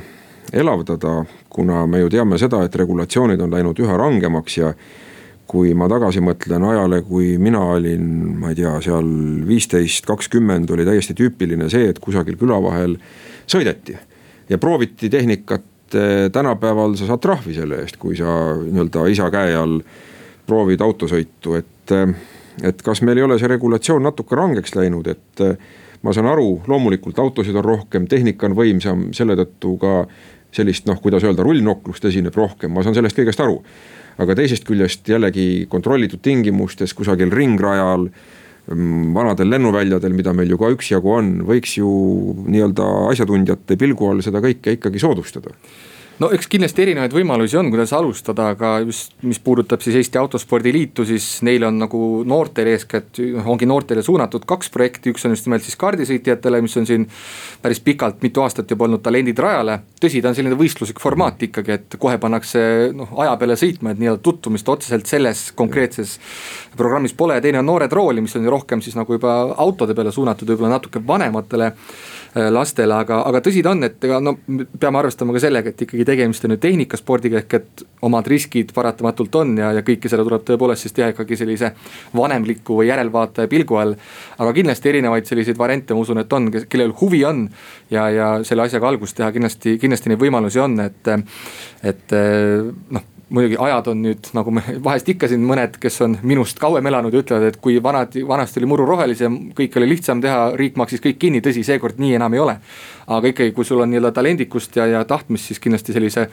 elavdada, 0.54 1.24
kuna 1.50 1.86
me 1.88 2.04
ju 2.04 2.10
teame 2.10 2.38
seda, 2.42 2.64
et 2.66 2.76
regulatsioonid 2.76 3.42
on 3.42 3.54
läinud 3.54 3.80
üha 3.82 3.98
rangemaks 3.98 4.58
ja 4.58 4.74
kui 5.50 5.74
ma 5.74 5.88
tagasi 5.90 6.22
mõtlen 6.22 6.64
ajale, 6.70 7.02
kui 7.06 7.32
mina 7.42 7.62
olin, 7.74 8.04
ma 8.38 8.52
ei 8.52 8.60
tea, 8.60 8.76
seal 8.86 9.08
viisteist, 9.50 10.06
kakskümmend 10.06 10.70
oli 10.74 10.86
täiesti 10.86 11.16
tüüpiline 11.18 11.70
see, 11.74 11.90
et 11.90 12.02
kusagil 12.02 12.38
küla 12.38 12.60
vahel 12.62 13.00
sõideti 13.50 13.98
ja 14.50 14.62
prooviti 14.62 15.10
tehnikat 15.10 15.66
tänapäeval 16.32 16.94
sa 17.00 17.08
saad 17.10 17.22
trahvi 17.24 17.56
selle 17.58 17.82
eest, 17.82 17.98
kui 17.98 18.14
sa 18.18 18.30
nii-öelda 18.62 19.08
isa 19.10 19.32
käe 19.34 19.56
all 19.58 19.80
proovid 20.46 20.82
autosõitu, 20.86 21.58
et. 21.58 21.98
et 22.66 22.82
kas 22.86 23.02
meil 23.06 23.18
ei 23.18 23.24
ole 23.26 23.38
see 23.42 23.50
regulatsioon 23.50 24.04
natuke 24.04 24.38
rangeks 24.38 24.76
läinud, 24.76 25.08
et 25.08 25.44
ma 26.02 26.14
saan 26.16 26.30
aru, 26.32 26.62
loomulikult 26.68 27.20
autosid 27.20 27.56
on 27.60 27.66
rohkem, 27.66 28.08
tehnika 28.08 28.48
on 28.48 28.58
võimsam, 28.58 29.08
selle 29.16 29.36
tõttu 29.40 29.76
ka 29.82 29.94
sellist 30.56 30.88
noh, 30.90 30.98
kuidas 31.02 31.24
öelda, 31.28 31.44
rullnoklust 31.46 32.06
esineb 32.10 32.36
rohkem, 32.36 32.72
ma 32.74 32.84
saan 32.84 32.98
sellest 32.98 33.18
kõigest 33.20 33.42
aru. 33.44 33.62
aga 34.20 34.36
teisest 34.36 34.66
küljest 34.68 35.08
jällegi 35.08 35.66
kontrollitud 35.72 36.20
tingimustes 36.20 36.94
kusagil 36.94 37.32
ringrajal 37.32 38.10
Mm, 38.70 39.14
vanadel 39.14 39.50
lennuväljadel, 39.50 40.14
mida 40.14 40.34
meil 40.38 40.52
ju 40.54 40.58
ka 40.62 40.68
üksjagu 40.70 41.14
on, 41.16 41.30
võiks 41.48 41.72
ju 41.80 41.90
nii-öelda 42.54 42.86
asjatundjate 43.10 43.78
pilgu 43.82 44.12
all 44.12 44.22
seda 44.22 44.44
kõike 44.44 44.76
ikkagi 44.76 45.02
soodustada 45.02 45.56
no 46.20 46.30
eks 46.36 46.50
kindlasti 46.52 46.84
erinevaid 46.84 47.14
võimalusi 47.16 47.58
on, 47.60 47.70
kuidas 47.72 47.94
alustada, 47.96 48.50
aga 48.54 48.74
just, 48.84 49.14
mis 49.28 49.40
puudutab 49.44 49.84
siis 49.84 49.96
Eesti 50.00 50.20
Autospordi 50.20 50.74
Liitu, 50.76 51.06
siis 51.08 51.28
neil 51.48 51.64
on 51.68 51.80
nagu 51.80 52.02
noortele 52.28 52.74
eeskätt, 52.76 53.22
ongi 53.46 53.68
noortele 53.70 54.04
suunatud 54.06 54.46
kaks 54.50 54.72
projekti, 54.74 55.14
üks 55.14 55.26
on 55.28 55.36
just 55.36 55.48
nimelt 55.48 55.66
siis 55.66 55.80
kaardisõitjatele, 55.80 56.62
mis 56.66 56.76
on 56.80 56.88
siin 56.90 57.08
päris 57.64 57.82
pikalt, 57.86 58.20
mitu 58.26 58.44
aastat 58.44 58.72
juba 58.72 58.88
olnud 58.88 59.04
talendid 59.06 59.40
rajale. 59.40 59.80
tõsi, 60.02 60.22
ta 60.22 60.32
on 60.32 60.38
selline 60.38 60.60
võistluslik 60.60 61.00
formaat 61.02 61.48
ikkagi, 61.50 61.76
et 61.80 62.00
kohe 62.00 62.18
pannakse 62.20 62.62
noh 62.96 63.16
aja 63.24 63.36
peale 63.40 63.58
sõitma, 63.60 63.94
et 63.94 64.04
nii-öelda 64.04 64.24
tutvumist 64.24 64.70
otseselt 64.70 65.08
selles 65.08 65.50
konkreetses 65.56 66.18
programmis 66.78 67.16
pole 67.16 67.40
ja 67.40 67.44
teine 67.44 67.64
on 67.64 67.70
Noored 67.70 67.92
rooli, 67.94 68.22
mis 68.26 68.36
on 68.36 68.48
rohkem 68.50 68.82
siis 68.82 68.96
nagu 69.00 69.14
juba 69.16 69.40
autode 69.58 69.96
peale 69.96 70.12
suunatud, 70.12 70.50
võib-olla 70.50 70.78
natuke 70.78 71.02
vanematele 71.06 71.74
Äh, 72.38 72.52
lastele, 72.54 72.94
aga, 72.94 73.24
aga 73.26 73.40
tõsi 73.42 73.64
ta 73.66 73.72
on, 73.74 73.80
et 73.88 74.04
ega 74.06 74.20
no 74.22 74.36
peame 74.46 75.00
arvestama 75.00 75.34
ka 75.34 75.40
sellega, 75.42 75.72
et 75.72 75.80
ikkagi 75.82 76.04
tegemist 76.10 76.46
on 76.46 76.56
ju 76.56 76.60
tehnikaspordiga 76.64 77.42
ehk 77.44 77.56
et 77.60 77.84
omad 78.06 78.28
riskid 78.32 78.74
paratamatult 78.76 79.36
on 79.42 79.54
ja, 79.60 79.72
ja 79.78 79.84
kõike 79.86 80.12
seda 80.12 80.26
tuleb 80.26 80.46
tõepoolest 80.48 80.88
siis 80.88 80.96
teha 80.98 81.12
ikkagi 81.14 81.38
sellise 81.40 81.72
vanemliku 82.16 82.80
või 82.82 82.90
järelvaataja 82.90 83.52
pilgu 83.52 83.80
all. 83.80 83.96
aga 84.38 84.56
kindlasti 84.56 84.94
erinevaid 84.94 85.30
selliseid 85.30 85.60
variante, 85.60 85.94
ma 85.94 86.06
usun, 86.06 86.24
et 86.24 86.34
on, 86.34 86.50
kellel 86.66 86.96
huvi 87.02 87.22
on 87.28 87.46
ja, 87.92 88.10
ja 88.10 88.32
selle 88.48 88.66
asjaga 88.66 88.90
algust 88.90 89.18
teha 89.20 89.32
kindlasti, 89.36 89.78
kindlasti 89.82 90.12
neid 90.12 90.22
võimalusi 90.22 90.62
on, 90.64 90.80
et, 90.88 91.14
et 91.94 92.20
noh 92.90 93.16
muidugi 93.30 93.58
ajad 93.62 93.90
on 93.92 94.02
nüüd 94.04 94.30
nagu 94.38 94.54
me 94.54 94.64
vahest 94.88 95.10
ikka 95.14 95.30
siin 95.30 95.44
mõned, 95.46 95.78
kes 95.82 96.02
on 96.06 96.18
minust 96.26 96.60
kauem 96.62 96.86
elanud, 96.90 97.16
ütlevad, 97.22 97.52
et 97.52 97.60
kui 97.62 97.78
vanad, 97.84 98.16
vanasti 98.28 98.62
oli 98.62 98.70
muru 98.72 98.88
rohelisem, 98.90 99.38
kõik 99.58 99.78
oli 99.80 99.92
lihtsam 99.94 100.24
teha, 100.24 100.50
riik 100.60 100.80
maksis 100.80 101.04
kõik 101.04 101.20
kinni, 101.22 101.44
tõsi, 101.46 101.64
seekord 101.68 102.02
nii 102.02 102.16
enam 102.20 102.34
ei 102.34 102.44
ole. 102.46 102.58
aga 103.10 103.32
ikkagi, 103.32 103.52
kui 103.58 103.66
sul 103.66 103.82
on 103.82 103.90
nii-öelda 103.90 104.12
talendikust 104.14 104.76
ja, 104.78 104.86
ja 104.86 105.06
tahtmist, 105.06 105.50
siis 105.50 105.60
kindlasti 105.60 105.94
sellise 105.96 106.28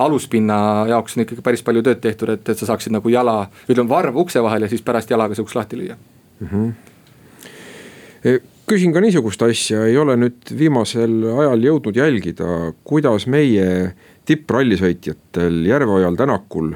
aluspinna 0.00 0.86
jaoks 0.88 1.16
on 1.16 1.24
ikkagi 1.24 1.44
päris 1.44 1.64
palju 1.64 1.82
tööd 1.84 2.00
tehtud, 2.04 2.32
et, 2.36 2.48
et 2.48 2.58
sa 2.58 2.68
saaksid 2.68 2.92
nagu 2.92 3.12
jala, 3.12 3.42
ütleme 3.68 3.88
varv 3.88 4.16
ukse 4.20 4.42
vahel 4.44 4.64
ja 4.64 4.70
siis 4.72 4.84
pärast 4.84 5.10
jalaga 5.12 5.36
see 5.36 5.44
uks 5.44 5.56
lahti 5.56 5.80
lüüa 5.80 5.96
mm. 5.96 6.48
-hmm. 6.52 8.40
küsin 8.68 8.92
ka 8.92 9.00
niisugust 9.00 9.42
asja, 9.42 9.84
ei 9.86 9.96
ole 9.98 10.16
nüüd 10.16 10.54
viimasel 10.58 11.24
ajal 11.44 11.68
jõudnud 11.68 11.96
jälgida, 11.96 12.72
kuidas 12.84 13.26
meie 13.26 13.92
tipprallisõitjatel 14.28 15.64
Järveojal, 15.66 16.16
Tänakul 16.16 16.74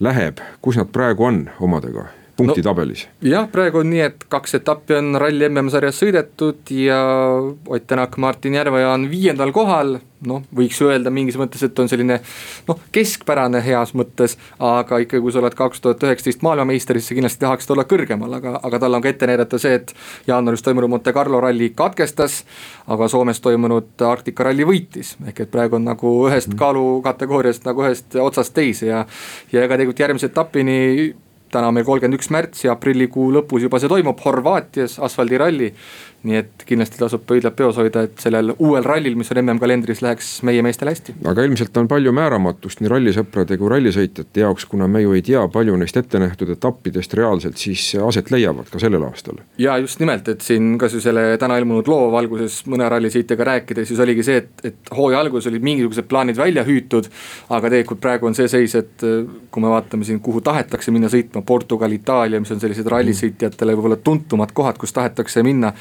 läheb, 0.00 0.42
kus 0.60 0.76
nad 0.80 0.92
praegu 0.92 1.24
on 1.24 1.44
omadega? 1.60 2.08
Punktitabelis 2.36 3.06
no,. 3.06 3.28
jah, 3.30 3.46
praegu 3.50 3.80
on 3.82 3.90
nii, 3.92 4.02
et 4.08 4.26
kaks 4.30 4.58
etappi 4.58 4.96
on 4.98 5.14
ralli 5.20 5.46
MM-sarjas 5.48 6.00
sõidetud 6.02 6.72
ja 6.74 6.98
Ott 7.44 7.86
Tänak, 7.86 8.16
Martin 8.16 8.54
Järveoja 8.54 8.90
on 8.94 9.06
viiendal 9.10 9.52
kohal. 9.54 9.98
noh, 10.24 10.40
võiks 10.56 10.78
öelda 10.80 11.10
mingis 11.12 11.36
mõttes, 11.36 11.60
et 11.66 11.78
on 11.78 11.88
selline 11.90 12.16
noh, 12.68 12.78
keskpärane 12.96 13.60
heas 13.60 13.90
mõttes, 13.92 14.38
aga 14.56 15.02
ikkagi, 15.02 15.20
kui 15.20 15.34
sa 15.34 15.42
oled 15.42 15.52
kaks 15.58 15.82
tuhat 15.84 16.06
üheksateist 16.06 16.40
maailmameister, 16.46 16.96
siis 16.96 17.10
sa 17.10 17.16
kindlasti 17.18 17.42
tahaksid 17.42 17.74
olla 17.74 17.84
kõrgemal, 17.90 18.38
aga, 18.38 18.54
aga 18.64 18.80
tal 18.80 18.96
on 18.96 19.04
ka 19.04 19.12
ette 19.12 19.28
näidata 19.28 19.60
see, 19.60 19.74
et 19.76 19.92
jaanuaris 20.30 20.64
toimunud 20.64 20.94
Monte 20.94 21.12
Carlo 21.12 21.42
ralli 21.44 21.68
katkestas. 21.76 22.40
aga 22.88 23.08
Soomes 23.08 23.40
toimunud 23.44 24.00
Arktika 24.08 24.48
ralli 24.48 24.64
võitis, 24.64 25.12
ehk 25.28 25.44
et 25.44 25.52
praegu 25.52 25.76
on 25.76 25.84
nagu 25.90 26.14
ühest 26.30 26.48
mhm. 26.48 26.58
kaalukategooriast 26.62 27.68
nagu 27.68 27.84
ühest 27.84 28.16
otsast 28.16 28.56
teise 28.56 28.88
ja. 28.88 29.04
ja 29.52 29.60
ega 29.60 29.76
tegelikult 29.76 30.00
järgmise 30.06 30.32
etapini 30.32 31.12
täna 31.54 31.70
meil 31.74 31.86
kolmkümmend 31.86 32.18
üks 32.18 32.30
märts 32.34 32.64
ja 32.66 32.74
aprillikuu 32.74 33.30
lõpus 33.38 33.64
juba 33.66 33.80
see 33.80 33.90
toimub 33.92 34.20
Horvaatias, 34.24 34.98
asfaldiralli 35.02 35.70
nii 36.24 36.38
et 36.40 36.64
kindlasti 36.68 36.98
tasub 37.00 37.24
pöidlad 37.28 37.54
peos 37.56 37.76
hoida, 37.80 38.04
et 38.06 38.20
sellel 38.22 38.54
uuel 38.54 38.84
rallil, 38.86 39.16
mis 39.18 39.30
on 39.32 39.40
MM-kalendris, 39.42 40.00
läheks 40.04 40.30
meie 40.46 40.62
meestel 40.64 40.88
hästi. 40.90 41.16
aga 41.30 41.44
ilmselt 41.44 41.76
on 41.76 41.88
palju 41.90 42.12
määramatust 42.16 42.80
nii 42.80 42.92
rallisõprade 42.92 43.58
kui 43.60 43.70
rallisõitjate 43.72 44.44
jaoks, 44.44 44.66
kuna 44.70 44.88
me 44.88 45.04
ju 45.04 45.12
ei 45.16 45.22
tea, 45.26 45.42
palju 45.52 45.76
neist 45.80 45.96
ette 46.00 46.20
nähtud 46.22 46.54
etappidest 46.56 47.14
reaalselt 47.18 47.60
siis 47.60 47.84
aset 48.00 48.30
leiavad 48.34 48.70
ka 48.72 48.80
sellel 48.82 49.04
aastal. 49.06 49.42
ja 49.58 49.76
just 49.82 50.00
nimelt, 50.00 50.28
et 50.32 50.44
siin 50.44 50.74
kas 50.80 50.96
või 50.96 51.04
selle 51.04 51.26
täna 51.40 51.58
ilmunud 51.60 51.88
loo 51.90 52.08
valguses 52.14 52.62
mõne 52.70 52.88
rallisõitjaga 52.90 53.48
rääkides, 53.50 53.88
siis 53.88 54.00
oligi 54.00 54.24
see, 54.26 54.40
et, 54.42 54.64
et 54.72 54.94
hooaja 54.96 55.20
alguses 55.24 55.50
olid 55.52 55.64
mingisugused 55.66 56.08
plaanid 56.08 56.40
välja 56.40 56.64
hüütud. 56.64 57.10
aga 57.50 57.68
tegelikult 57.68 58.00
praegu 58.00 58.30
on 58.30 58.36
see 58.38 58.48
seis, 58.48 58.74
et 58.80 59.04
kui 59.04 59.62
me 59.62 59.70
vaatame 59.72 60.08
siin, 60.08 60.20
kuhu 60.24 60.40
tahetakse 60.44 60.92
minna 60.94 61.10
sõitma, 61.12 61.44
Portugal, 61.46 61.92
Itaalia, 61.92 62.40
mis 62.40 62.50
on 62.54 62.60
sellised 62.62 62.88
rallisõitjatele 62.90 63.76
võib-olla 63.76 64.00
tuntumad 64.00 64.52
kohad, 64.56 64.78
kus 64.80 64.92
tahetakse 64.96 65.42
minna 65.46 65.72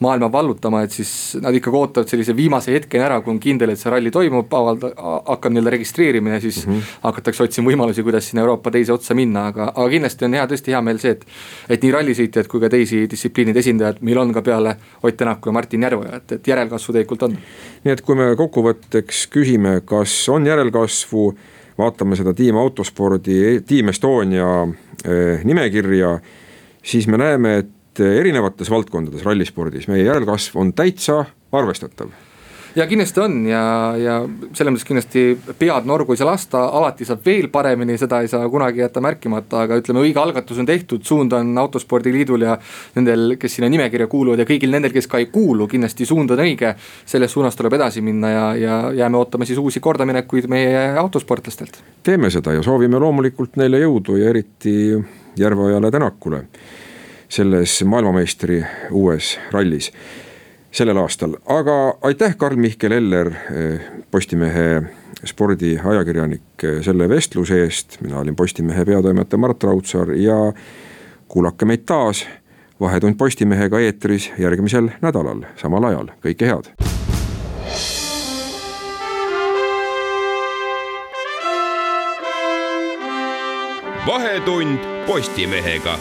maailma 0.00 0.28
vallutama, 0.32 0.82
et 0.86 0.94
siis 0.94 1.10
nad 1.42 1.54
ikkagi 1.54 1.78
ootavad 1.78 2.10
sellise 2.10 2.36
viimase 2.36 2.74
hetkeni 2.74 3.04
ära, 3.04 3.20
kui 3.24 3.32
on 3.34 3.40
kindel, 3.42 3.72
et 3.72 3.80
see 3.80 3.90
ralli 3.92 4.12
toimub, 4.14 4.52
avalda-, 4.52 4.92
hakkab 4.96 5.54
nii-öelda 5.54 5.72
registreerimine, 5.76 6.40
siis 6.40 6.62
mm 6.66 6.72
-hmm. 6.72 6.94
hakatakse 7.02 7.44
otsima 7.44 7.70
võimalusi, 7.70 8.04
kuidas 8.06 8.28
sinna 8.30 8.44
Euroopa 8.44 8.70
teise 8.70 8.92
otsa 8.92 9.14
minna, 9.14 9.46
aga, 9.52 9.72
aga 9.74 9.88
kindlasti 9.90 10.24
on 10.24 10.38
hea, 10.38 10.46
tõesti 10.46 10.74
hea 10.74 10.82
meel 10.82 10.98
see, 10.98 11.10
et. 11.10 11.26
et 11.68 11.82
nii 11.82 11.92
rallisõitjad 11.92 12.46
kui 12.46 12.60
ka 12.60 12.68
teisi 12.68 13.06
distsipliinide 13.10 13.58
esindajad 13.58 14.00
meil 14.00 14.18
on 14.18 14.32
ka 14.32 14.42
peale 14.42 14.76
Ott 15.02 15.16
Tänaku 15.16 15.48
ja 15.48 15.52
Martin 15.52 15.82
Järveoja, 15.82 16.16
et, 16.16 16.32
et 16.32 16.48
järelkasvu 16.48 16.92
tegelikult 16.92 17.22
on. 17.22 17.36
nii 17.84 17.92
et 17.92 18.00
kui 18.00 18.16
me 18.16 18.36
kokkuvõtteks 18.36 19.26
küsime, 19.30 19.80
kas 19.84 20.28
on 20.28 20.46
järelkasvu, 20.46 21.34
vaatame 21.78 22.16
seda 22.16 22.34
Team 22.34 22.56
Autospordi, 22.56 23.60
Team 23.66 23.88
Estonia 23.88 24.68
eh, 25.04 25.44
nimekirja 25.44 26.18
siis 26.86 27.08
me 27.08 27.18
näeme, 27.18 27.56
et 27.56 27.70
et 27.96 28.20
erinevates 28.20 28.70
valdkondades 28.70 29.24
rallispordis 29.24 29.88
meie 29.88 30.04
järelkasv 30.04 30.58
on 30.60 30.72
täitsa 30.76 31.24
arvestatav 31.56 32.12
ja 32.76 32.84
kindlasti 32.86 33.20
on 33.20 33.36
ja, 33.48 33.62
ja 33.96 34.16
selles 34.52 34.74
mõttes 34.74 34.86
kindlasti 34.86 35.22
pead 35.58 35.88
norgu 35.88 36.12
ei 36.12 36.20
saa 36.20 36.28
lasta, 36.28 36.60
alati 36.76 37.06
saab 37.08 37.24
veel 37.24 37.48
paremini, 37.52 37.96
seda 37.96 38.20
ei 38.20 38.28
saa 38.28 38.44
kunagi 38.52 38.82
jätta 38.82 39.00
märkimata, 39.04 39.62
aga 39.64 39.78
ütleme, 39.80 40.02
õige 40.04 40.20
algatus 40.20 40.60
on 40.60 40.68
tehtud, 40.68 41.04
suund 41.08 41.32
on 41.36 41.56
autospordiliidul 41.62 42.44
ja. 42.44 42.58
Nendel, 42.96 43.36
kes 43.40 43.56
sinna 43.56 43.68
nimekirja 43.72 44.06
kuuluvad 44.12 44.40
ja 44.42 44.46
kõigil 44.48 44.72
nendel, 44.72 44.92
kes 44.92 45.08
ka 45.08 45.20
ei 45.20 45.30
kuulu, 45.32 45.66
kindlasti 45.70 46.06
suund 46.08 46.32
on 46.36 46.44
õige. 46.44 46.74
selles 47.06 47.32
suunas 47.32 47.56
tuleb 47.56 47.78
edasi 47.78 48.04
minna 48.04 48.30
ja, 48.30 48.46
ja 48.60 48.78
jääme 48.92 49.16
ootama 49.16 49.48
siis 49.48 49.58
uusi 49.58 49.80
kordaminekuid 49.80 50.48
meie 50.52 50.88
autosportlastelt. 51.00 51.80
teeme 52.02 52.30
seda 52.30 52.52
ja 52.52 52.62
soovime 52.62 53.00
loomulikult 53.00 53.56
neile 53.56 53.80
jõudu 53.80 54.20
ja 54.20 54.28
eriti 54.30 54.76
Järveojale 55.36 55.90
Tänakule 55.90 56.44
selles 57.28 57.84
maailmameistri 57.84 58.64
uues 58.90 59.38
rallis 59.52 59.92
sellel 60.76 60.98
aastal, 61.00 61.36
aga 61.46 61.96
aitäh, 62.02 62.36
Karl-Mihkel 62.36 62.92
Eller, 62.92 63.30
Postimehe 64.10 64.82
spordiajakirjanik 65.24 66.66
selle 66.84 67.08
vestluse 67.08 67.62
eest, 67.64 68.00
mina 68.00 68.18
olin 68.20 68.36
Postimehe 68.36 68.84
peatoimetaja 68.84 69.40
Mart 69.40 69.64
Raudsaar 69.64 70.12
ja 70.12 70.52
kuulake 71.28 71.64
meid 71.64 71.86
taas. 71.86 72.26
vahetund 72.80 73.14
Postimehega 73.16 73.80
eetris 73.80 74.32
järgmisel 74.38 74.90
nädalal, 75.00 75.46
samal 75.56 75.84
ajal, 75.84 76.12
kõike 76.20 76.44
head. 76.44 76.68
vahetund 84.06 84.78
Postimehega 85.06 85.98